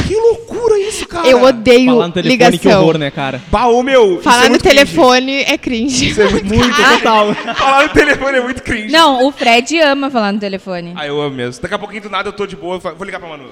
[0.07, 1.27] Que loucura isso, cara.
[1.27, 2.59] Eu odeio Falar no telefone, ligação.
[2.59, 3.41] que horror, né, cara?
[3.51, 4.21] Baú, meu.
[4.21, 4.75] Falar é no muito cringe.
[4.85, 6.09] telefone é cringe.
[6.09, 7.35] Isso é muito, muito Total.
[7.55, 8.91] Falar no telefone é muito cringe.
[8.91, 10.93] Não, o Fred ama falar no telefone.
[10.95, 11.61] Ah, eu amo mesmo.
[11.61, 12.79] Daqui a pouquinho do nada eu tô de boa.
[12.79, 13.49] Vou ligar pra Manu.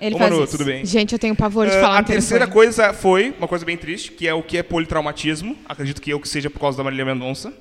[0.00, 0.52] Ele Ô, faz Manu, isso.
[0.52, 0.84] tudo bem?
[0.84, 2.64] Gente, eu tenho pavor de Ah, falar a no terceira telefone.
[2.66, 5.56] coisa foi uma coisa bem triste, que é o que é politraumatismo.
[5.68, 7.52] Acredito que eu que seja por causa da Marília Mendonça.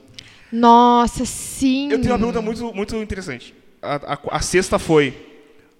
[0.51, 1.91] Nossa, sim.
[1.91, 3.53] Eu tenho uma pergunta muito, muito interessante.
[3.81, 5.13] A, a- a sexta foi: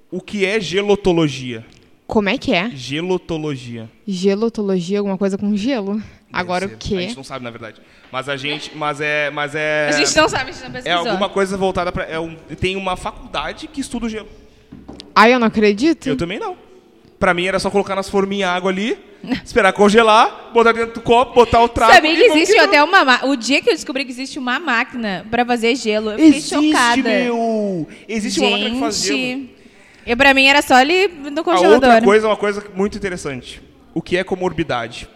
[0.10, 1.66] o que é gelotologia?
[2.08, 2.70] Como é que é?
[2.72, 3.90] Gelotologia.
[4.08, 6.02] Gelotologia, alguma coisa com gelo?
[6.34, 6.94] Agora Deve o ser.
[6.96, 7.02] A quê?
[7.08, 7.82] gente não sabe, na verdade.
[8.12, 8.76] Mas a gente.
[8.76, 9.30] Mas é.
[9.32, 9.88] Mas é.
[9.90, 11.08] A gente não sabe, a gente não É pesquisou.
[11.08, 12.04] alguma coisa voltada pra.
[12.06, 14.28] É um, tem uma faculdade que estuda o gelo.
[15.16, 16.08] Ai, eu não acredito.
[16.08, 16.56] Eu também não.
[17.22, 18.98] Pra mim era só colocar nas forminhas água ali,
[19.46, 21.94] esperar congelar, botar dentro do copo, botar o trago.
[21.94, 23.06] Sabia que existe até uma...
[23.06, 26.30] ma- O dia que eu descobri que existe uma máquina pra fazer gelo, eu fiquei
[26.40, 27.04] Existe, chocada.
[27.10, 27.88] meu!
[28.10, 29.18] Existe uma máquina que faz gelo.
[29.18, 29.56] Gente,
[30.08, 31.74] E pra mim era só ali no A congelador.
[31.76, 33.62] outra coisa é uma coisa muito interessante.
[33.94, 35.08] O que é comorbidade?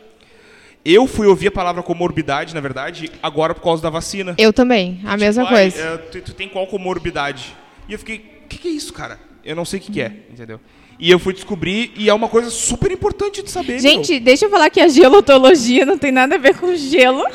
[0.85, 4.35] Eu fui ouvir a palavra comorbidade, na verdade, agora por causa da vacina.
[4.37, 5.81] Eu também, a mesma Tipo, ai, coisa.
[5.87, 7.55] é, tu, tu tem qual comorbidade?
[7.89, 9.19] E eu fiquei, o que, que é isso, cara?
[9.45, 10.59] Eu não sei o que, que é, entendeu?
[10.97, 13.79] E eu fui descobrir, e é uma coisa super importante de saber.
[13.79, 17.17] Gente, deixa eu falar que a gelotologia não tem nada a ver com gelo.
[17.17, 17.27] meu.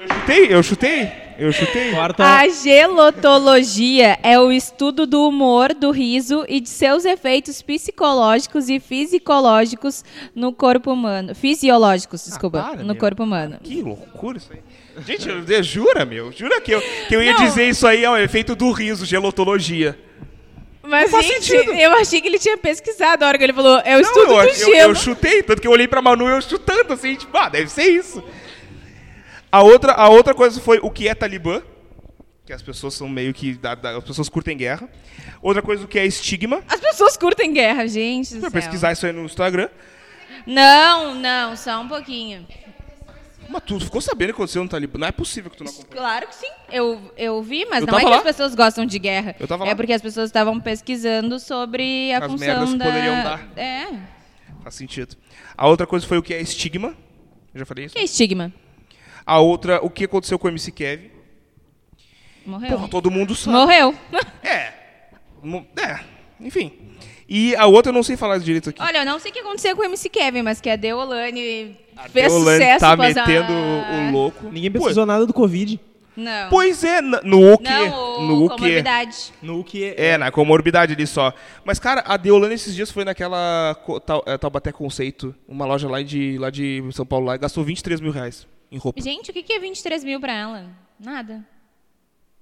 [0.00, 1.90] eu chutei, eu chutei, eu chutei.
[1.90, 2.24] Quarta.
[2.24, 8.78] A gelotologia é o estudo do humor, do riso e de seus efeitos psicológicos e
[8.80, 11.34] fisiológicos no corpo humano.
[11.34, 12.96] Fisiológicos, desculpa, Ah, para, no meu.
[12.96, 13.58] corpo humano.
[13.62, 14.60] Que loucura isso aí.
[15.04, 16.30] Gente, eu, eu- jura, meu?
[16.32, 17.44] Jura que eu, que eu ia Não.
[17.44, 19.98] dizer isso aí é o efeito do riso, gelotologia.
[20.82, 21.72] Mas, gente, sentido.
[21.74, 24.32] eu achei que ele tinha pesquisado a hora que ele falou, é o Não, estudo
[24.32, 24.90] eu, do eu, gelo.
[24.90, 27.84] eu chutei, tanto que eu olhei pra Manu eu chutando, assim, tipo, ah, deve ser
[27.84, 28.22] isso.
[29.50, 31.62] A outra, a outra coisa foi o que é Talibã,
[32.44, 34.88] que as pessoas são meio que, as pessoas curtem guerra.
[35.40, 38.50] Outra coisa, o que é estigma, As pessoas curtem guerra, gente céu.
[38.50, 39.68] pesquisar isso aí no Instagram.
[40.46, 42.46] Não, não, só um pouquinho.
[43.52, 44.98] Mas tu ficou sabendo o que aconteceu no Talibã?
[44.98, 46.02] Não é possível que tu não acompanhou.
[46.02, 46.50] Claro que sim.
[46.70, 48.16] Eu, eu vi, mas Eu não é que lá.
[48.16, 49.36] as pessoas gostam de guerra.
[49.38, 49.76] Eu tava é lá.
[49.76, 52.84] porque as pessoas estavam pesquisando sobre a As função merdas que da...
[52.86, 53.52] poderiam dar.
[53.56, 53.88] É.
[54.62, 55.16] Faz sentido.
[55.54, 56.96] A outra coisa foi o que é estigma.
[57.52, 57.94] Eu já falei isso.
[57.94, 58.50] Que é estigma?
[59.26, 61.10] A outra, o que aconteceu com o MC Kevin.
[62.46, 62.70] Morreu.
[62.70, 63.56] Porra, todo mundo sabe.
[63.56, 63.94] Morreu.
[64.42, 64.72] É.
[65.76, 66.00] É,
[66.40, 66.91] enfim.
[67.34, 68.82] E a outra eu não sei falar direito aqui.
[68.82, 71.74] Olha, eu não sei o que aconteceu com o MC Kevin, mas que a Deolane
[72.10, 74.50] fez Deolane sucesso tá com as- metendo o louco.
[74.50, 75.80] Ninguém Pô, pesquisou nada do Covid.
[76.14, 76.50] Não.
[76.50, 77.64] Pois é, no o quê?
[77.64, 79.32] Não, o no comorbidade.
[79.40, 81.32] No que É, na comorbidade ali só.
[81.64, 86.02] Mas, cara, a Deolane esses dias foi naquela Tau- é, Taubaté Conceito, uma loja lá
[86.02, 89.00] de, lá de São Paulo, lá, e gastou 23 mil reais em roupa.
[89.00, 90.66] Gente, o que que é 23 mil pra ela?
[91.00, 91.42] Nada.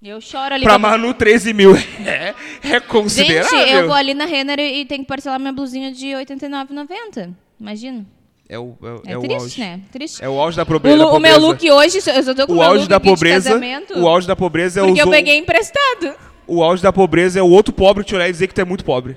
[0.02, 0.64] Eu choro ali.
[0.64, 1.72] Pra pra- Manu, 13 mil.
[2.06, 3.58] É, é considerável.
[3.58, 7.34] Gente, eu vou ali na Renner e tenho que parcelar minha blusinha de R$ 89,90.
[7.60, 8.06] Imagina.
[8.48, 9.60] É o, é, É, é o triste, auge.
[9.60, 9.80] né?
[9.92, 10.24] Triste.
[10.24, 11.38] É o auge da, O, probe- da lu- o pobreza.
[11.38, 14.08] meu look hoje, eu só tô com o meu auge look da pobreza, casamento, o
[14.08, 16.14] auge da pobreza é porque os eu peguei emprestado.
[16.46, 18.64] O auge da pobreza é o outro pobre te olhar e dizer que tu é
[18.64, 19.16] muito pobre.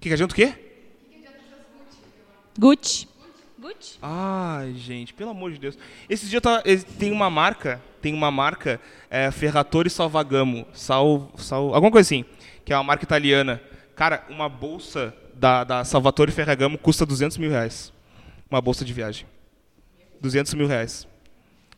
[0.00, 0.52] Que que adianta o quê?
[2.58, 3.06] Gucci.
[3.62, 3.96] Gucci?
[4.02, 5.78] Ai, gente, pelo amor de Deus.
[6.10, 6.60] Esse dia tá,
[6.98, 12.24] tem uma marca, tem uma marca, é, Ferratore Salvagamo, Sal, Sal, alguma coisa assim,
[12.64, 13.62] que é uma marca italiana.
[13.94, 17.92] Cara, uma bolsa da, da Salvatore Ferragamo custa 200 mil reais.
[18.50, 19.26] Uma bolsa de viagem.
[20.20, 21.06] 200 mil reais.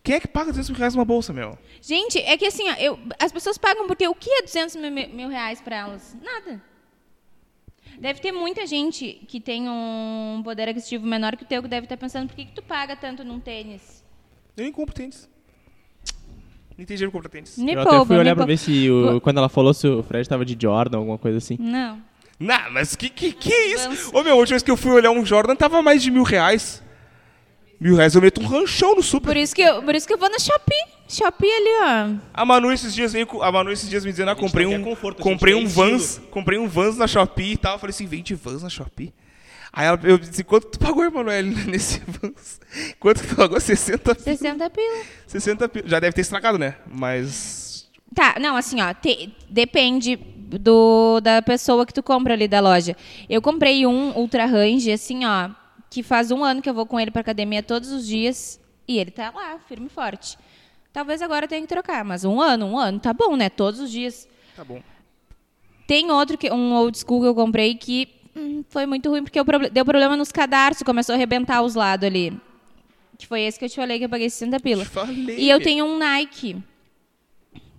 [0.03, 1.59] Quem é que paga 200 mil reais numa bolsa, meu?
[1.83, 4.91] Gente, é que assim, ó, eu, as pessoas pagam porque o que é 200 mil,
[4.91, 6.17] mil reais pra elas?
[6.23, 6.74] Nada.
[7.99, 11.87] Deve ter muita gente que tem um poder aquisitivo menor que o teu que deve
[11.87, 14.05] estar pensando por que, que tu paga tanto num tênis?
[14.57, 15.29] Eu nem compro tênis.
[16.77, 17.57] Dinheiro pra comprar tênis.
[17.57, 18.47] Me Eu poupa, até fui olhar pra poupa.
[18.53, 21.57] ver se o, quando ela falou se o Fred tava de Jordan, alguma coisa assim.
[21.59, 22.03] Não.
[22.39, 24.11] Não, mas que que, que é isso?
[24.13, 26.25] Ô, meu, a última vez que eu fui olhar um Jordan tava mais de mil
[26.25, 26.83] reais.
[27.81, 29.29] Mil reais eu meto um ranchão no super.
[29.29, 30.94] Por isso que eu, por isso que eu vou no Shopee.
[31.09, 32.15] Shopee ali, ó.
[32.33, 34.83] A Manu esses dias veio, com- a Manu esses dias me dizendo, ah, comprei um,
[34.83, 35.91] conforto, comprei um estilo.
[35.91, 37.75] Vans, comprei um Vans na Shopee e tal.
[37.75, 39.13] Eu falei assim, vende Vans na Shopee.
[39.73, 42.61] Aí ela, eu disse, quanto tu pagou, Emanuele, nesse Vans?
[42.99, 43.61] Quanto tu pagou?
[43.61, 44.25] 60 pila.
[44.25, 45.05] 60 pila.
[45.27, 45.89] 60 pila.
[45.89, 46.77] Já deve ter estragado, né?
[46.91, 47.91] Mas...
[48.15, 52.97] Tá, não, assim, ó, te- depende do, da pessoa que tu compra ali da loja.
[53.29, 55.51] Eu comprei um Ultra Range, assim, ó,
[55.91, 58.99] que faz um ano que eu vou com ele pra academia todos os dias e
[58.99, 60.39] ele tá lá, firme e forte.
[60.95, 63.51] Talvez agora tenha que trocar, mas um ano, um ano, tá bom, né?
[63.51, 64.29] Todos os dias.
[64.55, 64.81] Tá bom.
[65.89, 69.41] Tem outro, que, um old school que eu comprei que hum, foi muito ruim, porque
[69.73, 72.33] deu problema nos cadarços, começou a arrebentar os lados ali.
[73.19, 74.85] Que foi esse que eu te falei que eu paguei 60 pila.
[74.85, 75.37] Falei.
[75.37, 76.63] E eu tenho um Nike.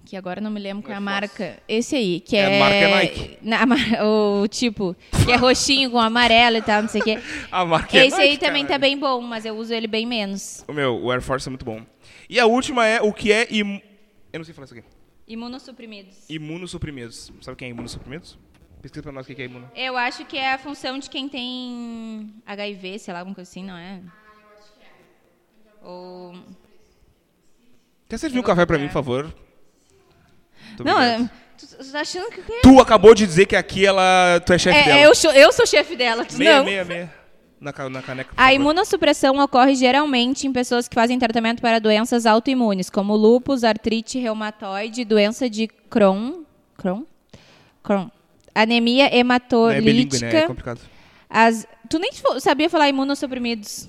[0.05, 1.57] Que agora não me lembro qual é a marca.
[1.69, 2.57] Esse aí, que É, é.
[2.57, 3.37] a marca é Nike.
[3.41, 3.65] Na-
[4.05, 4.93] o tipo,
[5.25, 7.19] que é roxinho com amarelo e tal, não sei o quê.
[7.49, 10.05] A marca é Esse aí Nike, também tá bem bom, mas eu uso ele bem
[10.05, 10.63] menos.
[10.67, 11.81] O meu, o Air Force é muito bom.
[12.29, 13.47] E a última é o que é...
[13.51, 13.81] Im...
[14.33, 14.83] Eu não sei falar isso aqui.
[15.27, 16.17] Imunossuprimidos.
[16.29, 17.31] Imunossuprimidos.
[17.41, 18.37] Sabe quem é imunossuprimidos?
[18.81, 19.69] Pesquisa pra nós o que é imuno.
[19.75, 23.63] Eu acho que é a função de quem tem HIV, sei lá, alguma coisa assim,
[23.63, 24.01] não é?
[25.81, 26.35] Ou...
[28.07, 29.23] Quer servir um café pra mim, por favor?
[30.83, 31.23] Não, obrigado.
[31.23, 32.41] é- tu, tu tá achando que...
[32.61, 34.39] Tu acabou de dizer que aqui ela...
[34.45, 34.99] Tu é chefe É, dela.
[35.01, 36.65] eu, sou- eu sou chefe dela, tu Meia, não.
[36.65, 37.13] meia, meia.
[37.59, 42.25] Na, na caneca, por A imunossupressão ocorre geralmente em pessoas que fazem tratamento para doenças
[42.25, 46.43] autoimunes, como lúpus, artrite reumatoide, doença de Crohn,
[46.77, 47.03] Crohn?
[47.81, 48.09] Crohn.
[48.53, 50.25] anemia Não é bilíngue, hematolítica.
[50.31, 50.39] né?
[50.43, 50.81] É complicado.
[51.29, 51.65] as...
[51.89, 53.87] Tu nem sabia falar imunossuprimidos.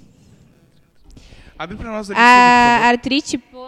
[1.58, 2.88] Abre pra nós ali, A por favor.
[2.88, 3.66] artrite por...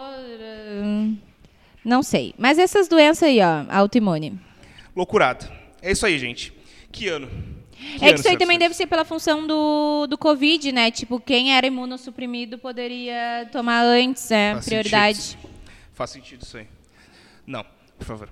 [1.83, 2.33] Não sei.
[2.37, 4.39] Mas essas doenças aí, ó, autoimune.
[4.95, 5.45] Loucurado.
[5.81, 6.53] É isso aí, gente.
[6.91, 7.27] Que ano?
[7.97, 10.91] Que É que isso aí também deve ser pela função do, do Covid, né?
[10.91, 14.53] Tipo, quem era imunossuprimido poderia tomar antes, né?
[14.53, 15.17] Faz Prioridade.
[15.21, 15.49] sentido.
[15.93, 16.67] Faz sentido isso aí.
[17.47, 17.65] Não,
[17.97, 18.29] por favor.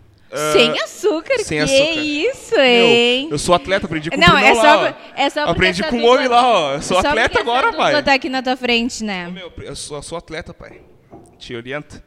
[0.51, 2.01] Sem Ah, açúcar, sem que açúcar.
[2.01, 3.27] isso, meu, hein?
[3.31, 4.91] eu sou atleta, aprendi com o Não, Brunão é lá, só, ó.
[4.91, 6.73] por- é só Aprendi com o homem lá, ó.
[6.73, 8.03] Eu sou atleta agora, pai.
[8.03, 9.29] tá aqui na tua frente, né?
[9.29, 10.81] Meu, eu sou, eu sou atleta, pai.
[11.39, 12.03] Te orienta.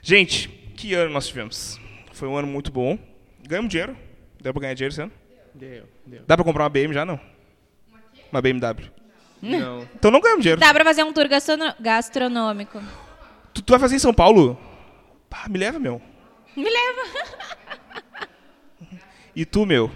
[0.00, 1.80] Gente, que ano nós tivemos?
[2.12, 2.96] Foi um ano muito bom.
[3.46, 3.96] Ganhamos dinheiro.
[4.40, 5.12] Deu pra ganhar dinheiro esse ano?
[5.58, 6.22] Deu, deu.
[6.26, 7.18] Dá pra comprar uma BM já, não?
[8.30, 8.90] Uma BMW.
[9.42, 9.82] Não.
[9.94, 10.60] Então não ganhamos dinheiro.
[10.60, 12.80] Dá pra fazer um tour gastrono- gastronômico.
[13.54, 14.58] Tu, tu vai fazer em São Paulo?
[15.30, 16.00] Pá, me leva, meu.
[16.56, 17.02] Me leva.
[19.34, 19.90] E tu, meu?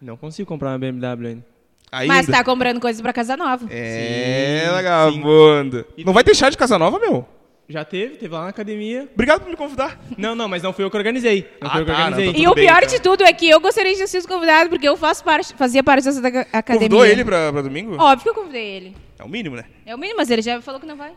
[0.00, 1.46] Não consigo comprar uma BMW ainda.
[1.90, 2.14] Ainda?
[2.14, 3.66] Mas tá comprando coisas pra casa nova.
[3.70, 5.86] É, Sim, vagabundo.
[5.98, 7.28] Não tu- vai deixar de casa nova, meu?
[7.68, 9.08] Já teve, teve lá na academia.
[9.14, 9.98] Obrigado por me convidar.
[10.18, 11.48] Não, não, mas não fui eu que organizei.
[11.60, 12.26] Não Ah, fui eu que tá, não, organizei.
[12.26, 12.88] tô E tudo o bem, pior então.
[12.96, 15.82] de tudo é que eu gostaria de ter sido convidado, porque eu faço parte, fazia
[15.82, 16.64] parte dessa da academia.
[16.88, 17.94] Convidou ele pra, pra domingo?
[17.98, 18.96] Óbvio que eu convidei ele.
[19.18, 19.64] É o mínimo, né?
[19.86, 21.12] É o mínimo, mas ele já falou que não vai.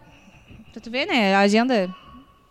[0.72, 1.34] Pra tu ver, né?
[1.36, 1.94] A agenda.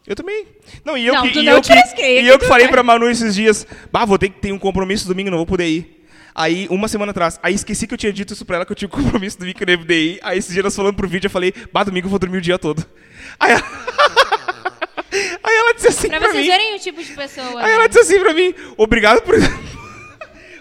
[0.06, 0.44] Eu também.
[0.84, 2.36] Não, e eu Não, que, tu e não eu te que, lasquei, e que eu
[2.38, 2.72] tu que falei vai.
[2.74, 5.66] pra Manu esses dias, bah, vou ter que ter um compromisso domingo, não vou poder
[5.66, 6.03] ir.
[6.34, 8.76] Aí, uma semana atrás, aí esqueci que eu tinha dito isso pra ela, que eu
[8.76, 10.18] tinha um compromisso ia poder ir.
[10.20, 12.40] Aí, esses dias, nós falando pro vídeo, eu falei, bah, domingo eu vou dormir o
[12.40, 12.84] dia todo.
[13.38, 13.62] Aí ela,
[15.44, 17.60] aí ela disse assim Pra pra, vocês mim, verem o tipo de pessoa.
[17.60, 17.72] aí né?
[17.72, 19.36] ela disse assim pra mim, obrigado por...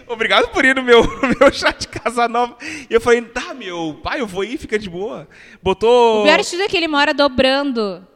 [0.06, 2.58] Obrigado por ir no meu, no meu chat de Casa Nova.
[2.62, 5.26] E eu falei, tá, meu, pai, eu vou ir, fica de boa.
[5.62, 6.20] Botou...
[6.20, 8.06] O pior de tudo é que ele mora dobrando.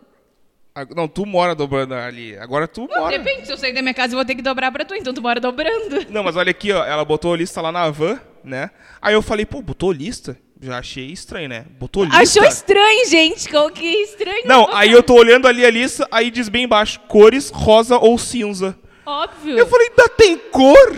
[0.95, 2.37] Não, tu mora dobrando ali.
[2.39, 3.17] Agora tu mora.
[3.19, 5.13] Depende, se eu sair da minha casa eu vou ter que dobrar pra tu, então
[5.15, 6.07] tu mora dobrando.
[6.11, 6.85] Não, mas olha aqui, ó.
[6.85, 8.71] Ela botou lista lá na van, né?
[9.01, 10.39] Aí eu falei, pô, botou lista?
[10.61, 11.65] Já achei estranho, né?
[11.79, 12.21] Botou lista.
[12.21, 13.49] Achou estranho, gente.
[13.49, 14.43] Como que estranho.
[14.47, 18.19] Não, aí eu tô olhando ali a lista, aí diz bem embaixo, cores rosa ou
[18.19, 18.77] cinza.
[19.07, 19.57] Óbvio.
[19.57, 20.97] Eu falei, ainda tem cor?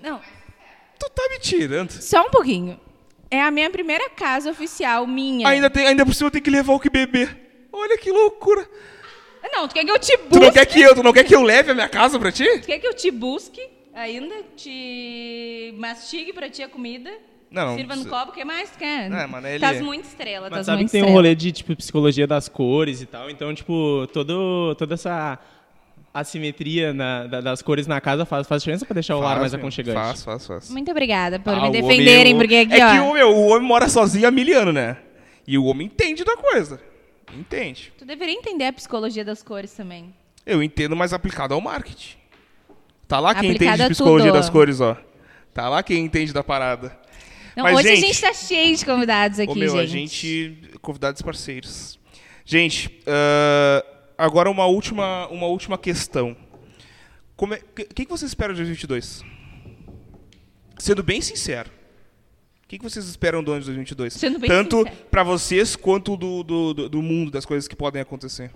[0.00, 0.20] Não,
[0.98, 1.90] Tu tá me tirando.
[1.90, 2.78] só um pouquinho.
[3.30, 5.48] É a minha primeira casa oficial, minha.
[5.48, 7.66] Ainda, tem, ainda por cima eu tenho que levar o que beber.
[7.72, 8.68] Olha que loucura.
[9.50, 10.44] Não, tu quer que eu te Tu busque?
[10.44, 12.44] não quer que eu, tu não quer que eu leve a minha casa pra ti?
[12.60, 13.60] Tu quer que eu te busque
[13.94, 14.34] ainda?
[14.56, 17.10] Te mastigue pra ti a comida?
[17.50, 19.10] Não, não Sirva no copo, o que mais tu quer?
[19.10, 21.52] Não, mano, ele- Tás muito estrela, Mas tás sabe muito que tem um rolê de,
[21.52, 23.28] tipo, psicologia das cores e tal.
[23.28, 25.38] Então, tipo, todo, toda essa
[26.14, 29.40] assimetria na- da- das cores na casa faz, faz diferença pra deixar o lar Faz,
[29.40, 29.96] mais aconchegante.
[29.98, 30.70] Faz, faz, faz.
[30.70, 32.92] Muito obrigada por Ah, me defenderem, homem- porque aqui, é ó...
[32.92, 34.96] que o, meu, o homem mora sozinho há mil anos, né?
[35.46, 36.80] E o homem entende da coisa.
[37.32, 37.92] Entende.
[37.98, 40.14] Tu deveria entender a psicologia das cores também.
[40.44, 42.16] Eu entendo, mas aplicado ao marketing.
[43.08, 44.38] Tá lá quem Aplicado entende de psicologia tudo.
[44.40, 44.96] das cores, ó.
[45.52, 46.98] Tá lá quem entende da parada.
[47.54, 49.80] Não, Mas, hoje gente- a gente tá cheio de convidados aqui, Ô, meu, gente.
[49.82, 50.78] a gente...
[50.80, 51.98] Convidados parceiros.
[52.44, 53.84] Gente, ah,
[54.16, 56.34] agora uma última, uma última questão.
[57.36, 59.22] Como é, que, que que vocês esperam de 2022?
[60.78, 61.70] Sendo bem sincero.
[62.72, 64.14] O que que vocês esperam do ano de 2022?
[64.14, 68.50] Sendo bem Tanto pra vocês quanto do, do- do mundo, das coisas que podem acontecer.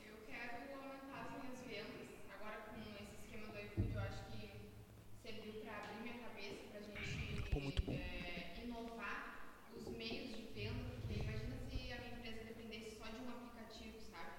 [0.00, 2.08] Eu quero aumentar as minhas vendas.
[2.32, 4.48] Agora com esse esquema do iFood, eu acho que
[5.20, 7.92] serviu para abrir minha cabeça, para a gente Pô, muito bom.
[7.92, 10.88] eh, inovar os meios de venda.
[11.04, 14.32] Porque imagina se a minha empresa dependesse só de um aplicativo, sabe?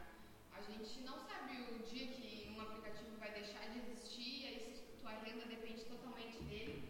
[0.50, 4.74] A gente não sabe o dia que um aplicativo vai deixar de existir, e aí
[4.74, 6.82] se tua renda depende totalmente dele,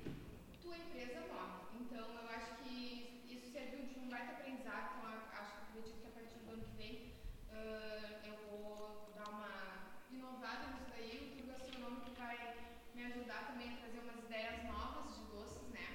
[0.63, 1.59] tua empresa morre.
[1.85, 4.95] Então eu acho que isso serviu de um baita aprendizado.
[4.97, 7.11] Então eu acho, acredito que a partir do ano que vem
[7.51, 11.13] ah, eu vou dar uma inovada nisso daí.
[11.21, 12.55] O tour gastronômico vai
[12.95, 15.85] me ajudar também a trazer umas ideias novas de doces, né?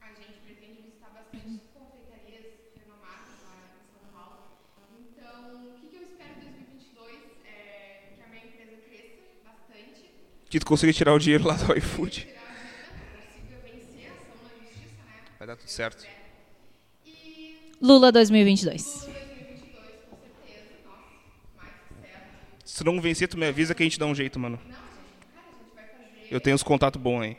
[0.00, 4.58] A gente pretende visitar bastante confeitarias renomadas lá em São Paulo.
[4.98, 9.22] Então, o que, que eu espero em 2022 é que a minha empresa cresça
[10.60, 12.28] tu consiga tirar o dinheiro lá do iFood.
[15.38, 16.06] Vai dar tudo certo.
[17.04, 18.82] E Lula 2022.
[18.82, 19.10] 2022,
[20.08, 20.98] com certeza, nossa,
[21.56, 22.26] mais certo.
[22.64, 24.56] Se não vencer, tu me avisa que a gente dá um jeito, mano.
[24.62, 24.78] Não, gente,
[25.34, 26.28] cara, a gente vai fazer.
[26.34, 27.36] Eu tenho uns contatos bons aí.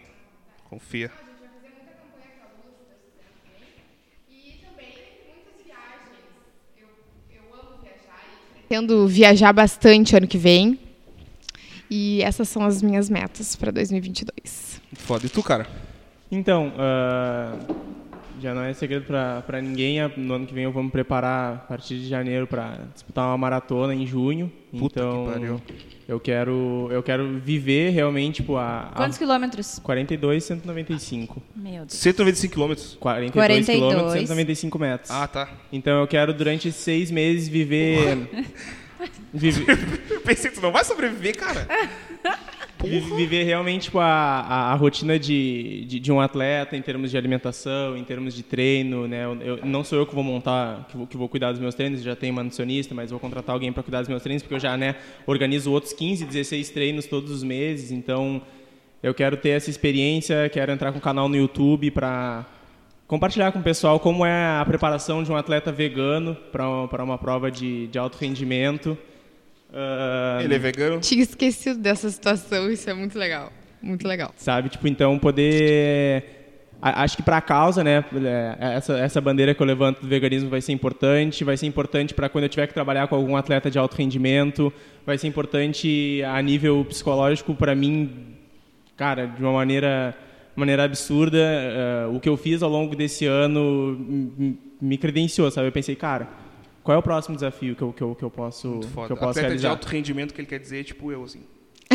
[0.69, 1.05] Confia.
[1.07, 3.71] A gente vai fazer muita campanha com a Lua, se Deus quiser também.
[4.29, 4.93] E também
[5.29, 6.19] muitas viagens.
[6.77, 6.89] Eu,
[7.31, 10.77] eu amo viajar e pretendo viajar bastante ano que vem.
[11.95, 14.81] E essas são as minhas metas para 2022.
[14.93, 15.27] Foda.
[15.27, 15.67] E tu, cara?
[16.31, 17.55] Então, ah,
[18.41, 20.01] já não é segredo pra pra ninguém.
[20.01, 23.27] a- No ano que vem eu vou me preparar a partir de janeiro para disputar
[23.27, 24.51] uma maratona em junho.
[24.71, 25.61] Puta que então, pariu.
[26.07, 29.77] eu quero eu quero viver realmente tipo a, a Quantos quilômetros?
[29.83, 31.43] 42 195.
[31.55, 31.93] Meu Deus.
[31.93, 32.97] 195 quilômetros.
[32.99, 33.67] 42, 42.
[33.93, 35.11] quilômetros, 195 metros.
[35.11, 35.47] Ah, tá.
[35.71, 38.27] Então eu quero durante seis meses viver
[39.33, 39.65] viver,
[40.09, 41.67] Eu pensei que tu não vai sobreviver, cara.
[42.83, 47.09] vi- viver realmente tipo, a, a, a rotina de, de, de um atleta em termos
[47.11, 49.25] de alimentação, em termos de treino, né?
[49.25, 51.75] Eu, eu- não sou eu que vou montar, que vou, que vou cuidar dos meus
[51.75, 54.55] treinos, já tenho uma nutricionista, mas vou contratar alguém para cuidar dos meus treinos, porque
[54.55, 58.41] eu já né, organizo outros 15, 16 treinos todos os meses, então
[59.01, 62.45] eu quero ter essa experiência, quero entrar com um canal no YouTube para
[63.07, 67.51] compartilhar com o pessoal como é a preparação de um atleta vegano para uma prova
[67.51, 68.97] de, de alto rendimento.
[69.73, 70.99] Ah, Ele é vegano.
[70.99, 73.51] Tinha esquecido dessa situação, isso é muito legal.
[73.81, 74.31] Muito legal.
[74.37, 74.69] sabe?
[74.69, 76.23] Tipo, então poder
[76.81, 78.03] a- acho que para a causa, né,
[78.59, 82.13] é, essa, essa bandeira que eu levanto do veganismo vai ser importante, vai ser importante
[82.13, 84.71] para quando eu tiver que trabalhar com algum atleta de alto rendimento,
[85.05, 88.35] vai ser importante a nível psicológico para mim,
[88.95, 90.15] cara, de uma maneira
[90.55, 91.37] maneira absurda.
[91.37, 95.67] eh, o que eu fiz ao longo desse ano m- me credenciou, sabe?
[95.67, 96.27] Eu pensei, cara,
[96.83, 99.29] qual é o próximo desafio que eu, que eu, que eu posso, que eu posso
[99.29, 99.69] Atleta de realizar?
[99.69, 101.39] alto rendimento que ele quer dizer, tipo eu, assim.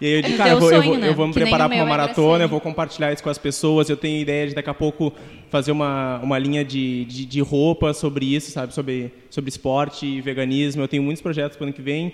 [0.00, 1.08] E aí eu É digo, o cara, eu vou, eu sonho, vou, né?
[1.08, 3.38] eu vou me Que preparar para uma era maratona, eu vou compartilhar isso com as
[3.38, 3.88] pessoas.
[3.88, 5.12] Eu tenho ideia de daqui a pouco
[5.50, 8.72] fazer uma, uma linha de, de, de roupa sobre isso, sabe?
[8.74, 10.82] Sobre, sobre esporte e veganismo.
[10.82, 12.12] Eu tenho muitos projetos para o ano que vem.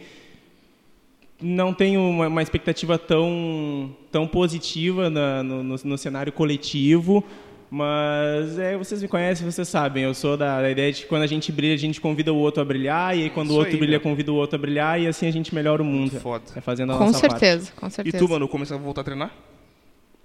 [1.42, 7.24] Não tenho uma, uma expectativa tão, tão positiva na- no, no, no cenário coletivo,
[7.70, 10.04] mas é, vocês me conhecem, vocês sabem.
[10.04, 12.36] Eu sou da, da ideia de que quando a gente brilha, a gente convida o
[12.36, 14.00] outro a brilhar, e aí quando Isso o outro aí, brilha, meu.
[14.00, 16.12] convida o outro a brilhar, e assim a gente melhora o mundo.
[16.20, 16.44] foda.
[16.54, 17.40] É fazendo a Com nossa parte.
[17.40, 18.18] certeza, com E certeza.
[18.18, 19.32] tu, mano, começar a voltar a treinar?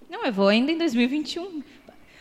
[0.10, 1.64] Não, eu vou ainda em 2021.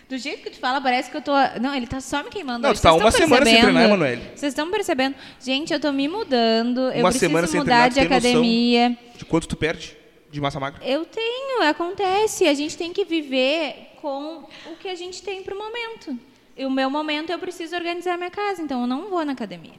[0.09, 1.33] Do jeito que tu fala, parece que eu tô.
[1.61, 2.61] Não, ele tá só me queimando.
[2.61, 2.81] Não, hoje.
[2.81, 3.63] tá Vocês uma semana sem percebendo?
[3.75, 4.23] treinar, Emanuele.
[4.35, 5.15] Vocês estão percebendo?
[5.39, 6.79] Gente, eu tô me mudando.
[6.81, 8.99] eu Uma preciso semana sem mudar treinar, de academia.
[9.19, 9.95] De quanto tu perde
[10.31, 10.83] de massa magra?
[10.83, 12.47] Eu tenho, acontece.
[12.47, 16.19] A gente tem que viver com o que a gente tem pro momento.
[16.57, 19.75] E o meu momento eu preciso organizar minha casa, então eu não vou na academia.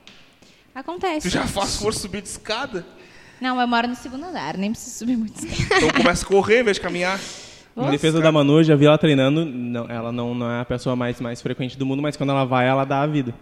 [0.75, 1.27] Acontece.
[1.27, 2.85] Tu já faz força subir de escada?
[3.41, 5.39] Não, eu moro no segundo andar, nem preciso subir muito.
[5.43, 5.77] escada.
[5.77, 7.19] Então começa a correr em vez de caminhar.
[7.77, 9.45] Em defesa da Manu, eu já vi ela treinando.
[9.45, 12.43] Não, ela não, não é a pessoa mais, mais frequente do mundo, mas quando ela
[12.45, 13.34] vai, ela dá a vida.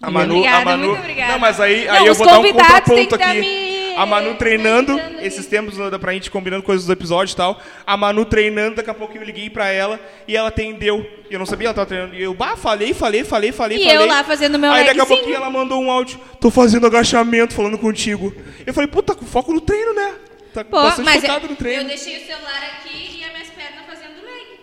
[0.00, 1.32] A Manu, obrigada, a Manu, muito obrigada.
[1.32, 3.40] Não, mas aí, Não, aí eu vou dar um contraponto aqui.
[3.40, 7.60] me- A Manu treinando, ajudando esses tempos pra gente combinando coisas do episódio e tal.
[7.84, 11.04] A Manu treinando, daqui a pouco eu liguei pra ela e ela atendeu.
[11.28, 12.14] Eu não sabia, ela tava treinando.
[12.14, 13.96] E eu, bah, falei, falei, falei, falei, E falei.
[13.96, 16.20] eu lá fazendo meu Aí daqui a pouquinho ela mandou um áudio.
[16.40, 18.32] Tô fazendo agachamento, falando contigo.
[18.64, 20.14] Eu falei, puta, com foco no treino, né?
[20.54, 21.82] Tá Pô, bastante mas focado no treino.
[21.82, 24.60] eu deixei o celular aqui e as minhas pernas fazendo leg.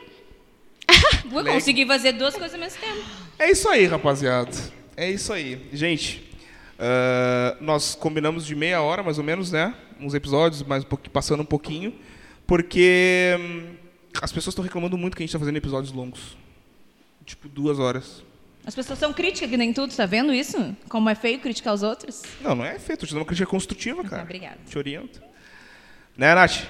[1.29, 3.03] Vou conseguir fazer duas coisas ao mesmo tempo.
[3.37, 4.51] É isso aí, rapaziada.
[4.95, 5.67] É isso aí.
[5.73, 6.25] Gente,
[6.77, 9.73] ah, nós combinamos de meia hora, mais ou menos, né?
[9.99, 11.93] Uns episódios, mas um passando um pouquinho.
[12.45, 13.75] Porque hum,
[14.21, 16.37] as pessoas estão reclamando muito que a gente está fazendo episódios longos.
[17.25, 18.23] Tipo, duas horas.
[18.65, 20.75] As pessoas são críticas que nem tudo, tá vendo isso?
[20.89, 22.23] Como é feio criticar os outros?
[22.41, 23.01] Não, não é feito.
[23.01, 24.23] Tô te dando uma crítica construtiva, cara.
[24.23, 24.57] obrigada.
[24.67, 25.21] Te oriento.
[26.17, 26.63] Né, Nath?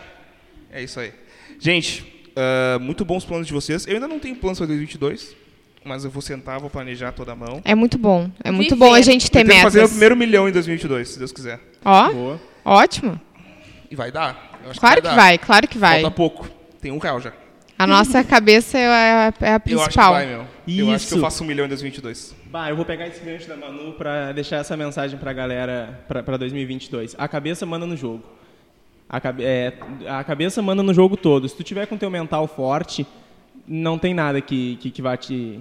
[0.71, 1.13] É isso aí.
[1.59, 3.85] Gente, ah, muito bons planos de vocês.
[3.87, 5.35] Eu ainda não tenho planos para 2022,
[5.83, 7.61] mas eu vou sentar, vou planejar toda a mão.
[7.63, 8.29] É muito bom.
[8.43, 8.85] É muito Viver.
[8.87, 9.91] bom a gente ter Pretendo fazer o metas.
[9.91, 11.59] primeiro milhão em 2022, se Deus quiser.
[11.83, 12.41] Ó, Boa.
[12.63, 13.19] ótimo.
[13.89, 14.59] E vai dar.
[14.63, 15.15] Eu acho Claro que dar.
[15.15, 16.01] vai, claro que vai.
[16.01, 16.49] Falta pouco.
[16.81, 17.31] Tem um real já.
[17.77, 20.13] A nossa cabeça é a, é a Eu acho que principal.
[20.13, 20.37] vai, meu.
[20.37, 20.45] Eu
[20.91, 21.19] acho que eu Isso.
[21.19, 22.33] faço um milhão em 2022.
[22.45, 26.23] Bah, eu vou pegar esse gancho da Manu pra deixar essa mensagem pra galera pra,
[26.23, 27.15] pra 2022.
[27.17, 28.23] A cabeça manda no jogo.
[29.09, 29.73] A, é,
[30.07, 31.47] a cabeça manda no jogo todo.
[31.47, 33.05] Se tu tiver com teu mental forte,
[33.67, 35.59] não tem nada que, que, que vá te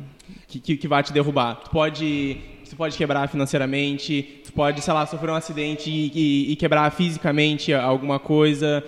[0.49, 1.57] que, que vá te derrubar.
[1.57, 2.37] Tu pode
[2.69, 6.91] tu pode quebrar financeiramente, tu pode, sei lá, sofrer um acidente e, e- e quebrar
[6.91, 8.83] fisicamente alguma coisa.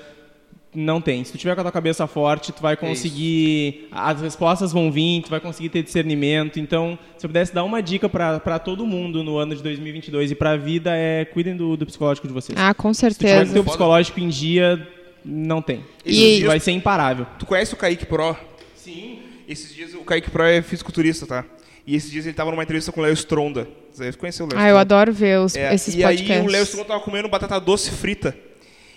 [0.79, 1.25] Não tem.
[1.25, 3.89] Se tu tiver com a tua cabeça forte, tu vai conseguir.
[3.91, 6.61] As respostas vão vir, tu vai conseguir ter discernimento.
[6.61, 10.33] Então, se eu pudesse dar uma dica pra pra todo mundo no ano de 2022
[10.33, 12.59] e pra vida, é cuidem do, do psicológico de vocês.
[12.61, 13.53] Ah, com se tu tiver com certeza.
[13.55, 14.87] teu psicológico em dia,
[15.25, 15.83] não tem.
[16.05, 17.27] E- Vai ser imparável.
[17.39, 18.37] Tu conhece o Kaique Pro?
[18.75, 19.21] Sim.
[19.49, 21.45] Esses dias o Kaique Pro é fisiculturista, tá?
[21.87, 23.67] E esses dias ele tava numa entrevista com o Léo Stronda.
[23.93, 26.45] Você conheceu o Léo Ah, eu adoro ver os, É, esses e aí podcasts.
[26.47, 28.37] o Léo Stronda tava comendo batata doce frita.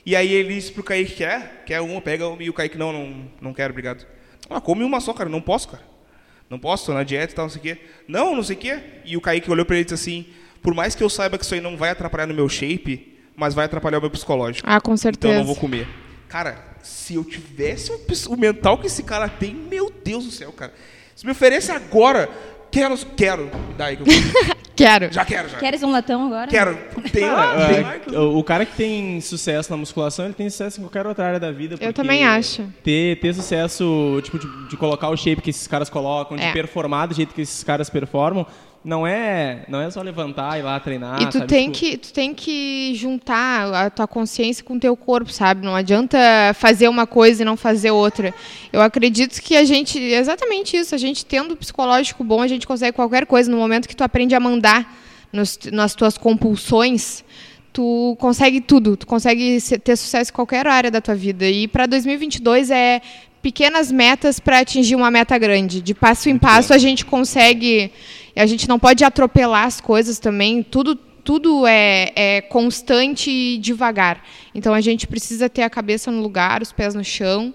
[0.06, 1.64] E aí ele disse pro Kaique, quer?
[1.66, 2.42] Quer uma, pega uma.
[2.42, 4.06] E o Kaique, não, não, não quero, obrigado.
[4.50, 5.30] Ah, come uma só, cara.
[5.30, 5.84] Não posso, cara.
[6.50, 7.78] Não posso, tô na dieta e tal, não sei o quê.
[8.08, 8.80] Não, não sei o quê.
[9.06, 10.26] E o Kaique olhou pra ele e disse assim,
[10.64, 13.54] por mais que eu saiba que isso aí não vai atrapalhar no meu shape, mas
[13.54, 14.68] vai atrapalhar o meu psicológico.
[14.68, 15.38] Ah, com Então eu certeza.
[15.38, 15.88] não vou comer.
[16.28, 17.92] Cara, se eu tivesse
[18.28, 20.74] o mental que esse cara tem, meu Deus do céu, cara.
[21.16, 22.30] Se me oferece agora,
[22.72, 23.44] quero, quero.
[23.46, 24.08] Me dá aí que eu.
[24.80, 25.12] Quero.
[25.12, 25.58] Já quero, já.
[25.58, 26.48] Queres um latão agora?
[26.48, 26.78] Quero.
[27.12, 30.84] Tem lá, Cara, tem o, cara que tem sucesso na musculação, ele tem sucesso em
[30.86, 31.76] qualquer outra área da vida.
[31.82, 32.64] Eu também acho.
[32.82, 36.54] Ter, ter sucesso, tipo, de, de colocar o shape que esses caras colocam, de É.
[36.54, 38.46] performar do jeito que esses caras performam,
[38.84, 41.22] não é, não é só levantar e ir lá treinar.
[41.22, 41.48] E tu sabe?
[41.48, 45.66] tem, Tipo, que, tu tem que juntar a tua consciência com o teu corpo, sabe?
[45.66, 46.18] Não adianta
[46.56, 48.34] fazer uma coisa e não fazer outra.
[48.72, 52.66] Eu acredito que a gente, exatamente isso, a gente tendo o psicológico bom, a gente
[52.66, 53.52] consegue qualquer coisa.
[53.52, 54.98] No momento que tu aprende a mandar
[55.32, 57.24] nos- nas tuas compulsões,
[57.74, 58.98] tu consegue tudo.
[58.98, 61.46] Tu consegue se- ter sucesso em qualquer área da tua vida.
[61.48, 63.02] E para 2022 é
[63.42, 65.82] pequenas metas para atingir uma meta grande.
[65.82, 67.92] De passo em passo a gente consegue.
[68.36, 70.64] A gente não pode atropelar as coisas também.
[70.64, 74.24] Tudo tudo é, é constante e devagar.
[74.56, 77.54] Então a gente precisa ter a cabeça no lugar, os pés no chão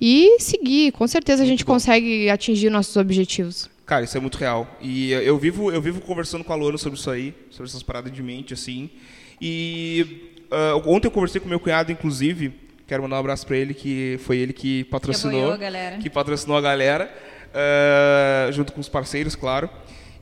[0.00, 0.92] e seguir.
[0.92, 3.68] Com certeza a gente consegue atingir nossos objetivos.
[3.84, 4.68] Cara, isso é muito real.
[4.80, 8.12] E eu- vivo, eu vivo conversando com a Luana sobre isso aí, sobre essas paradas
[8.12, 8.90] de mente, assim.
[9.40, 10.06] E
[10.50, 12.52] ah, ontem eu conversei com meu cunhado, inclusive.
[12.86, 15.32] Quero mandar um abraço pra ele, que foi ele que patrocinou.
[15.40, 15.98] apoiou a galera.
[15.98, 17.12] que patrocinou a galera,
[17.52, 19.68] ah, junto com os parceiros, claro.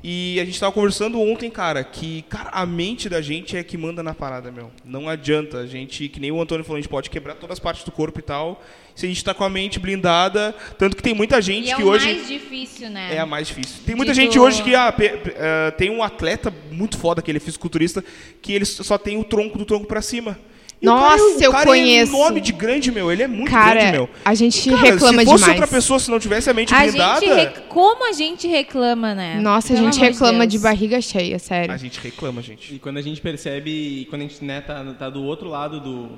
[0.06, 3.76] E a gente tava conversando ontem, cara, que cara, a mente da gente é que
[3.78, 4.70] manda na parada, meu.
[4.84, 5.58] Não adianta.
[5.60, 7.90] A gente, que nem o Antônio falou, a gente pode quebrar todas as partes do
[7.90, 8.62] corpo e tal.
[8.94, 10.54] Se a gente tá com a mente blindada.
[10.78, 12.04] Tanto que tem muita gente é que hoje.
[12.04, 13.14] mais difícil, né?
[13.16, 13.76] É a mais difícil.
[13.86, 17.22] Tem muita De gente hoje que ah, pe- pe- ah, tem um atleta muito foda,
[17.22, 18.04] que ele é fisiculturista,
[18.42, 20.38] que ele só tem o tronco do tronco pra cima.
[20.85, 22.12] O Nossa, cara, é- o eu cara conheço.
[22.12, 23.11] É enorme de grande, meu.
[23.11, 24.11] Ele é muito Cara, grande, meu.
[24.24, 25.61] a gente Cara, reclama se fosse demais.
[25.61, 29.14] outra pessoa, se não tivesse a mente A blindada, gente rec- Como a gente reclama,
[29.14, 29.39] né?
[29.41, 30.62] Nossa, a Pelo gente amor de reclama de Deus.
[30.62, 31.72] barriga cheia, sério.
[31.74, 32.74] a gente reclama, gente.
[32.74, 36.09] E quando a gente percebe, quando a gente né, tá, tá do outro lado do,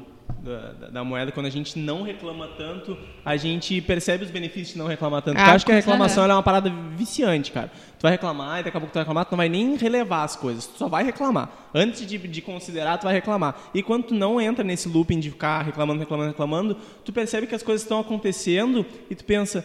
[0.43, 4.72] da, da- da moeda, quando a gente não reclama tanto, a gente percebe os benefícios
[4.74, 5.39] de não reclamar tanto.
[5.39, 7.70] Ah, eu acho que a reclamação é uma parada viciante, cara.
[7.99, 10.22] Tu vai reclamar e daqui a pouco tu vai reclamar, tu não vai nem relevar
[10.24, 11.51] as coisas, tu só vai reclamar.
[11.74, 13.57] Antes de, de considerar, tu vai reclamar.
[13.74, 17.55] E quando tu não entra nesse looping de ficar reclamando, reclamando, reclamando, tu percebe que
[17.55, 19.64] as coisas estão acontecendo e tu pensa,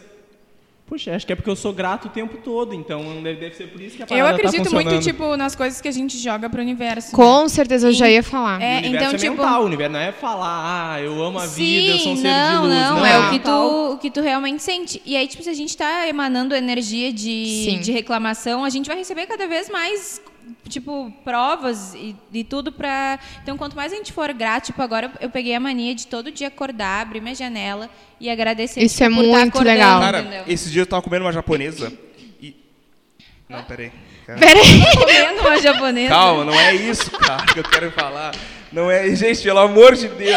[0.91, 3.67] puxa, acho que é porque eu sou grato o tempo todo, então deve, deve ser
[3.67, 5.01] por isso que a parada Eu tá acredito muito, funcionando.
[5.01, 7.15] tipo, nas coisas que a gente joga pro universo.
[7.17, 7.23] né?
[7.23, 8.61] Com certeza eu já ia falar.
[8.61, 9.41] É, o universo então, é tipo.
[9.41, 12.15] mental, o universo não é falar, ah, eu amo a Sim, vida, eu sou um
[12.17, 12.75] ser não, de luz.
[12.75, 15.01] não, é, é o que, tu, o que tu realmente sente.
[15.05, 17.79] E aí, tipo, se a gente tá emanando energia de, Sim.
[17.79, 20.20] de reclamação, a gente vai receber cada vez mais,
[20.67, 23.19] tipo, provas e, e tudo pra...
[23.41, 26.31] Então, quanto mais a gente for grato, tipo, agora eu peguei a mania de todo
[26.31, 27.89] dia acordar, abrir minha janela
[28.19, 30.01] e agradecer Isso tipo, é por tá muito legal.
[30.01, 30.43] Cara, entendeu?
[30.47, 31.91] esses dias eu tava comendo uma japonesa
[32.41, 32.55] e...
[33.49, 33.91] Não, peraí.
[34.25, 34.39] Cara.
[34.39, 34.81] Pera aí.
[34.95, 36.09] Comendo uma japonesa.
[36.09, 38.33] Calma, não é isso, cara, que eu quero falar.
[38.71, 39.13] Não é...
[39.15, 40.31] Gente, pelo amor de Deus.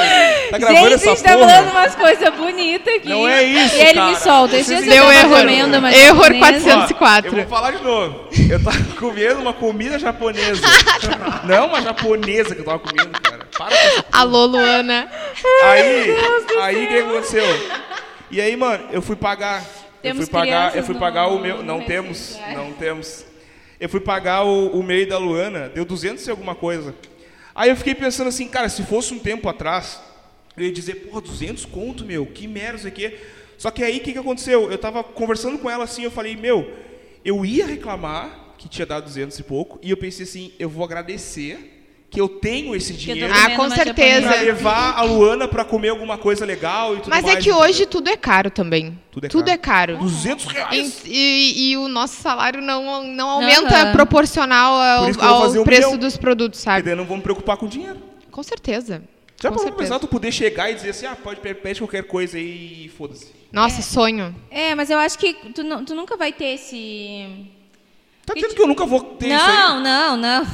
[0.51, 1.49] Tá gravando Gente, a essa gente tá porra?
[1.49, 3.09] falando umas coisas bonitas aqui.
[3.09, 4.11] Não é isso, E ele cara.
[4.11, 4.57] me solta.
[4.57, 5.37] Esses dias Vocês eu erro.
[5.37, 6.39] comendo uma Erro japonesa.
[6.39, 7.31] 404.
[7.31, 8.29] Ó, eu vou falar de novo.
[8.51, 10.63] Eu tava comendo uma comida japonesa.
[11.47, 13.45] Não uma japonesa que eu tava comendo, cara.
[13.57, 15.09] Para com essa Alô, Luana.
[15.63, 16.17] Aí,
[16.61, 17.45] aí o que aconteceu?
[18.31, 19.63] E aí, mano, eu fui pagar.
[20.03, 21.63] Temos eu fui pagar, eu fui no- pagar o meu.
[21.63, 22.55] Não Recife, temos, é.
[22.55, 23.25] não temos.
[23.81, 26.95] Eu fui pagar o, o meio da Luana, deu 200 e alguma coisa.
[27.55, 30.01] Aí eu fiquei pensando assim, cara, se fosse um tempo atrás,
[30.57, 33.17] eu ia dizer, porra, 200 conto, meu, que merda isso aqui.
[33.57, 34.71] Só que aí o que, que aconteceu?
[34.71, 36.73] Eu tava conversando com ela assim, eu falei, meu,
[37.25, 40.85] eu ia reclamar que tinha dado 200 e pouco, e eu pensei assim, eu vou
[40.85, 41.74] agradecer
[42.15, 44.29] que eu tenho esse dinheiro Ah, com certeza.
[44.29, 47.39] pra levar a Luana pra comer alguma coisa legal e tudo Mas mais.
[47.39, 48.97] é que hoje tudo é caro também.
[49.11, 49.53] Tudo é Tudo caro.
[49.53, 49.99] é caro.
[49.99, 51.03] 200 E, reais.
[51.05, 53.93] e- e o nosso salário não, não aumenta Aham.
[53.93, 55.99] proporcional Por ao, ao um preço milhão.
[55.99, 56.83] dos produtos, E sabe?
[56.83, 57.99] daí não vamos me preocupar com dinheiro.
[58.31, 59.03] Com certeza.
[59.43, 62.05] Já Com pra pensar, tu poder chegar e dizer assim, ah, pode pe- pede qualquer
[62.05, 63.27] coisa aí e foda-se.
[63.53, 64.35] Nossa, sonho.
[64.51, 67.27] É, mas eu acho que tu, tu nunca vai ter esse...
[68.25, 69.57] Tá dizendo que eu nunca vou ter isso aí?
[69.57, 70.47] Não, não, não.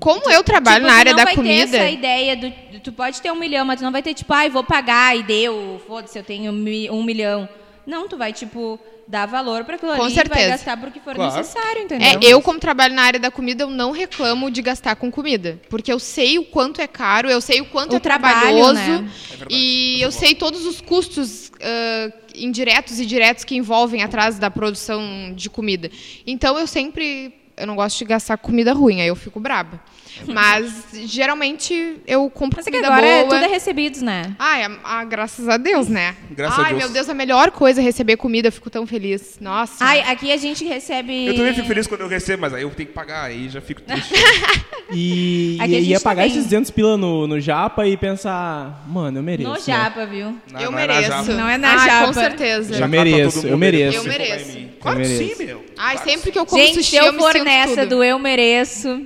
[0.00, 1.70] Como eu trabalho Tipo, na tu área não da vai comida.
[1.70, 4.32] ter essa ideia do, tu pode ter um milhão, mas tu não vai ter tipo,
[4.32, 7.48] ai, vou pagar e deu, foda-se, eu tenho um milhão.
[7.86, 8.78] Não, tu vai tipo
[9.08, 10.48] dar valor para aquilo Com ali, e vai certeza.
[10.50, 11.36] gastar porque for Claro.
[11.36, 12.08] necessário, entendeu?
[12.08, 15.60] É, eu, como trabalho na área da comida, eu não reclamo de gastar com comida.
[15.68, 18.74] Porque eu sei o quanto é caro, eu sei o quanto O é trabalho, trabalhoso.
[18.74, 19.10] né?
[19.40, 24.38] É e eu eu sei todos os custos ah, indiretos e diretos que envolvem atrás
[24.38, 25.90] da produção de comida.
[26.26, 27.34] Então eu sempre.
[27.60, 29.78] Eu não gosto de gastar com comida ruim, aí eu fico braba.
[30.32, 33.34] Mas geralmente eu compro Mas é que comida agora é, boa.
[33.34, 34.34] tudo é recebidos, né?
[34.38, 36.14] Ai, a- a- graças a Deus, né?
[36.30, 36.84] Graças a Ai, Deus.
[36.84, 39.38] meu Deus, a melhor coisa é receber comida, eu fico tão feliz.
[39.40, 39.84] Nossa.
[39.84, 41.26] Ai, aqui a gente recebe.
[41.26, 43.60] Eu também fico feliz quando eu recebo, mas aí eu tenho que pagar, aí já
[43.60, 44.14] fico triste.
[44.92, 46.32] E, Aqui a e gente ia pagar também.
[46.36, 49.48] esses 200 pila no, no Japa e pensar, mano, eu mereço.
[49.48, 49.60] No né?
[49.64, 50.36] Japa, viu?
[50.52, 51.32] Não, eu não é mereço.
[51.32, 52.06] Não é na Ai, Japa.
[52.08, 52.74] Com certeza.
[52.74, 53.98] Já mereço, eu mereço.
[53.98, 54.58] Eu mereço.
[54.80, 55.36] Claro que mereço.
[55.38, 55.64] sim, meu.
[55.78, 57.82] Ai, Claro sempre que eu como gente, sushi, se eu eu me for sinto nessa
[57.82, 57.88] tudo.
[57.98, 59.00] do eu mereço.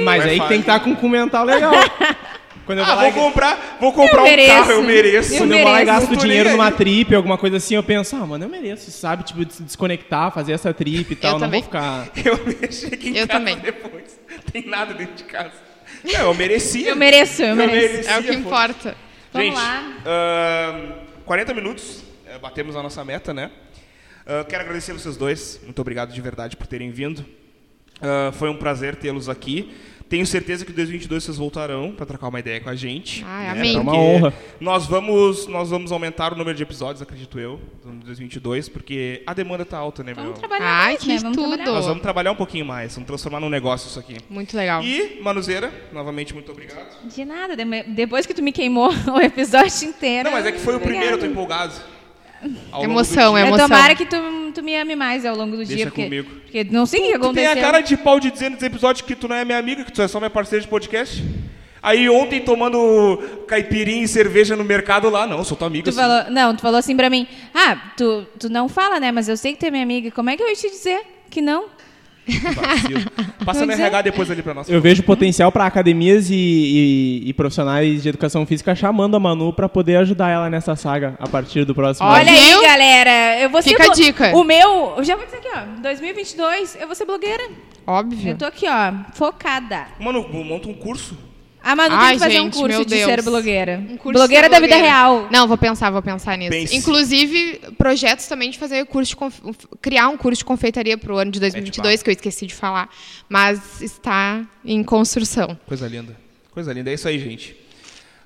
[0.00, 0.48] Mas Vai aí fazer.
[0.48, 1.72] tem que estar com um mental legal.
[2.66, 4.48] Quando eu Ah, vou lá vou comprar, vou comprar Eu um mereço.
[4.52, 5.34] carro, eu mereço.
[5.34, 6.00] Eu Quando eu vou lá e mereço.
[6.08, 9.22] gasto dinheiro numa trip, alguma coisa assim, eu penso, ah, mano, eu mereço, sabe?
[9.22, 11.32] Tipo, des- desconectar, fazer essa trip e tal.
[11.34, 11.60] não também.
[11.60, 12.08] vou ficar.
[12.24, 13.56] Eu me cheguei em Eu casa também.
[13.58, 14.18] depois.
[14.50, 15.52] Tem nada dentro de casa.
[16.02, 16.88] Não, eu merecia.
[16.90, 17.92] Eu mereço, eu mereço.
[17.92, 18.34] merecia, É o que pô.
[18.38, 18.96] importa.
[19.32, 19.92] Vamos Gente, lá.
[20.04, 20.92] ahn,
[21.24, 23.50] 40 minutos, eh, batemos a nossa meta, né?
[24.26, 27.24] Ah, quero agradecer vocês dois, muito obrigado de verdade por terem vindo.
[28.00, 29.70] Ah, foi um prazer tê-los aqui.
[30.08, 33.24] Tenho certeza que em 2022 vocês voltarão para trocar uma ideia com a gente.
[33.26, 33.50] Ai, né?
[33.50, 33.76] amém.
[33.76, 34.32] É uma honra.
[34.60, 39.34] Nós vamos, nós vamos aumentar o número de episódios, acredito eu, em 2022, porque a
[39.34, 40.22] demanda tá alta, né, meu?
[40.26, 41.18] Vamos trabalhar Ai, mais, que né?
[41.18, 41.48] Vamos tudo.
[41.48, 41.72] trabalhar.
[41.72, 44.16] Nós vamos trabalhar um pouquinho mais, vamos transformar num negócio isso aqui.
[44.30, 44.80] Muito legal.
[44.80, 47.04] E, Manuzeira, novamente, muito obrigado.
[47.04, 50.26] De nada, de- depois que tu me queimou o episódio inteiro.
[50.30, 51.32] Não, mas é que foi o primeiro, eu tô obrigada.
[51.72, 51.95] empolgado.
[52.70, 53.68] Ao Emoção, é emoção.
[53.68, 54.16] tomara que tu,
[54.54, 56.30] tu me ame mais ao longo do Deixa dia, porque, comigo.
[56.42, 57.52] porque não sei o que Tu tem aconteceu.
[57.52, 59.92] a cara de pau de dizer nesse episódio que tu não é minha amiga, que
[59.92, 61.22] tu é só minha parceira de podcast.
[61.82, 65.84] Aí ontem tomando caipirinha e cerveja no mercado lá, não, sou tua amiga.
[65.90, 66.00] Tu sim.
[66.00, 69.36] falou, não, tu falou assim pra mim, ah, tu, tu não fala, né, mas eu
[69.36, 71.66] sei que tu é minha amiga, como é que eu ia te dizer que não?
[73.44, 73.82] Passa no dizer.
[73.84, 74.68] RH depois ali pra nós.
[74.68, 79.52] Eu vejo potencial para academias e, e- e profissionais de educação física chamando a Manu
[79.52, 82.30] para poder ajudar ela nessa saga a partir do próximo Olha ano.
[82.30, 82.62] Olha aí, Viu?
[82.62, 84.36] galera, eu vou ser Fica a blo- dica.
[84.36, 87.44] O meu, eu já vou dizer aqui, ó, 2022, eu vou ser blogueira.
[87.86, 88.30] Óbvio.
[88.30, 89.86] Eu tô aqui, ó, focada.
[90.00, 91.16] Mano, monta um curso.
[91.66, 93.04] A Manu Ai, tem que fazer um gente, curso meu de Deus.
[93.10, 93.84] ser blogueira.
[93.90, 94.86] Um curso blogueira da vida blogueira.
[94.94, 95.28] real.
[95.32, 96.50] Não, vou pensar, vou pensar nisso.
[96.50, 96.76] Pense.
[96.76, 99.40] Inclusive, projetos também de fazer curso de conf-
[99.82, 102.88] criar um curso de confeitaria pro ano de 2022, que eu esqueci de falar,
[103.28, 105.58] mas está em construção.
[105.66, 106.16] Coisa linda.
[106.52, 106.90] Coisa linda.
[106.90, 107.56] É isso aí, gente.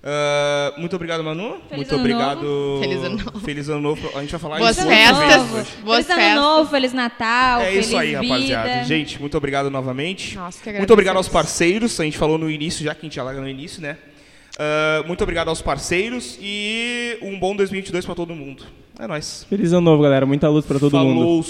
[0.02, 1.58] Ah, muito obrigado, Manu.
[1.72, 2.78] muito ano obrigado.
[2.80, 3.40] Feliz ano novo.
[3.40, 4.10] Feliz ano novo.
[4.16, 5.68] A gente vai falar Boas isso muitas festas.
[5.84, 6.42] Boas feliz ano festas.
[6.42, 8.20] novo, feliz Natal, É feliz isso aí, vida.
[8.34, 8.84] rapaziada.
[8.84, 10.36] Gente, muito obrigado novamente.
[10.36, 12.00] Nossa, que muito obrigado aos parceiros.
[12.00, 13.98] A gente falou no início, já que a gente já larga no início, né?
[14.58, 18.64] Ah, muito obrigado aos parceiros e um bom 2022 pra todo mundo.
[18.98, 19.46] É nóis.
[19.50, 20.24] Feliz ano novo, galera.
[20.26, 21.20] Muita luz para todo mundo.
[21.20, 21.44] Falou.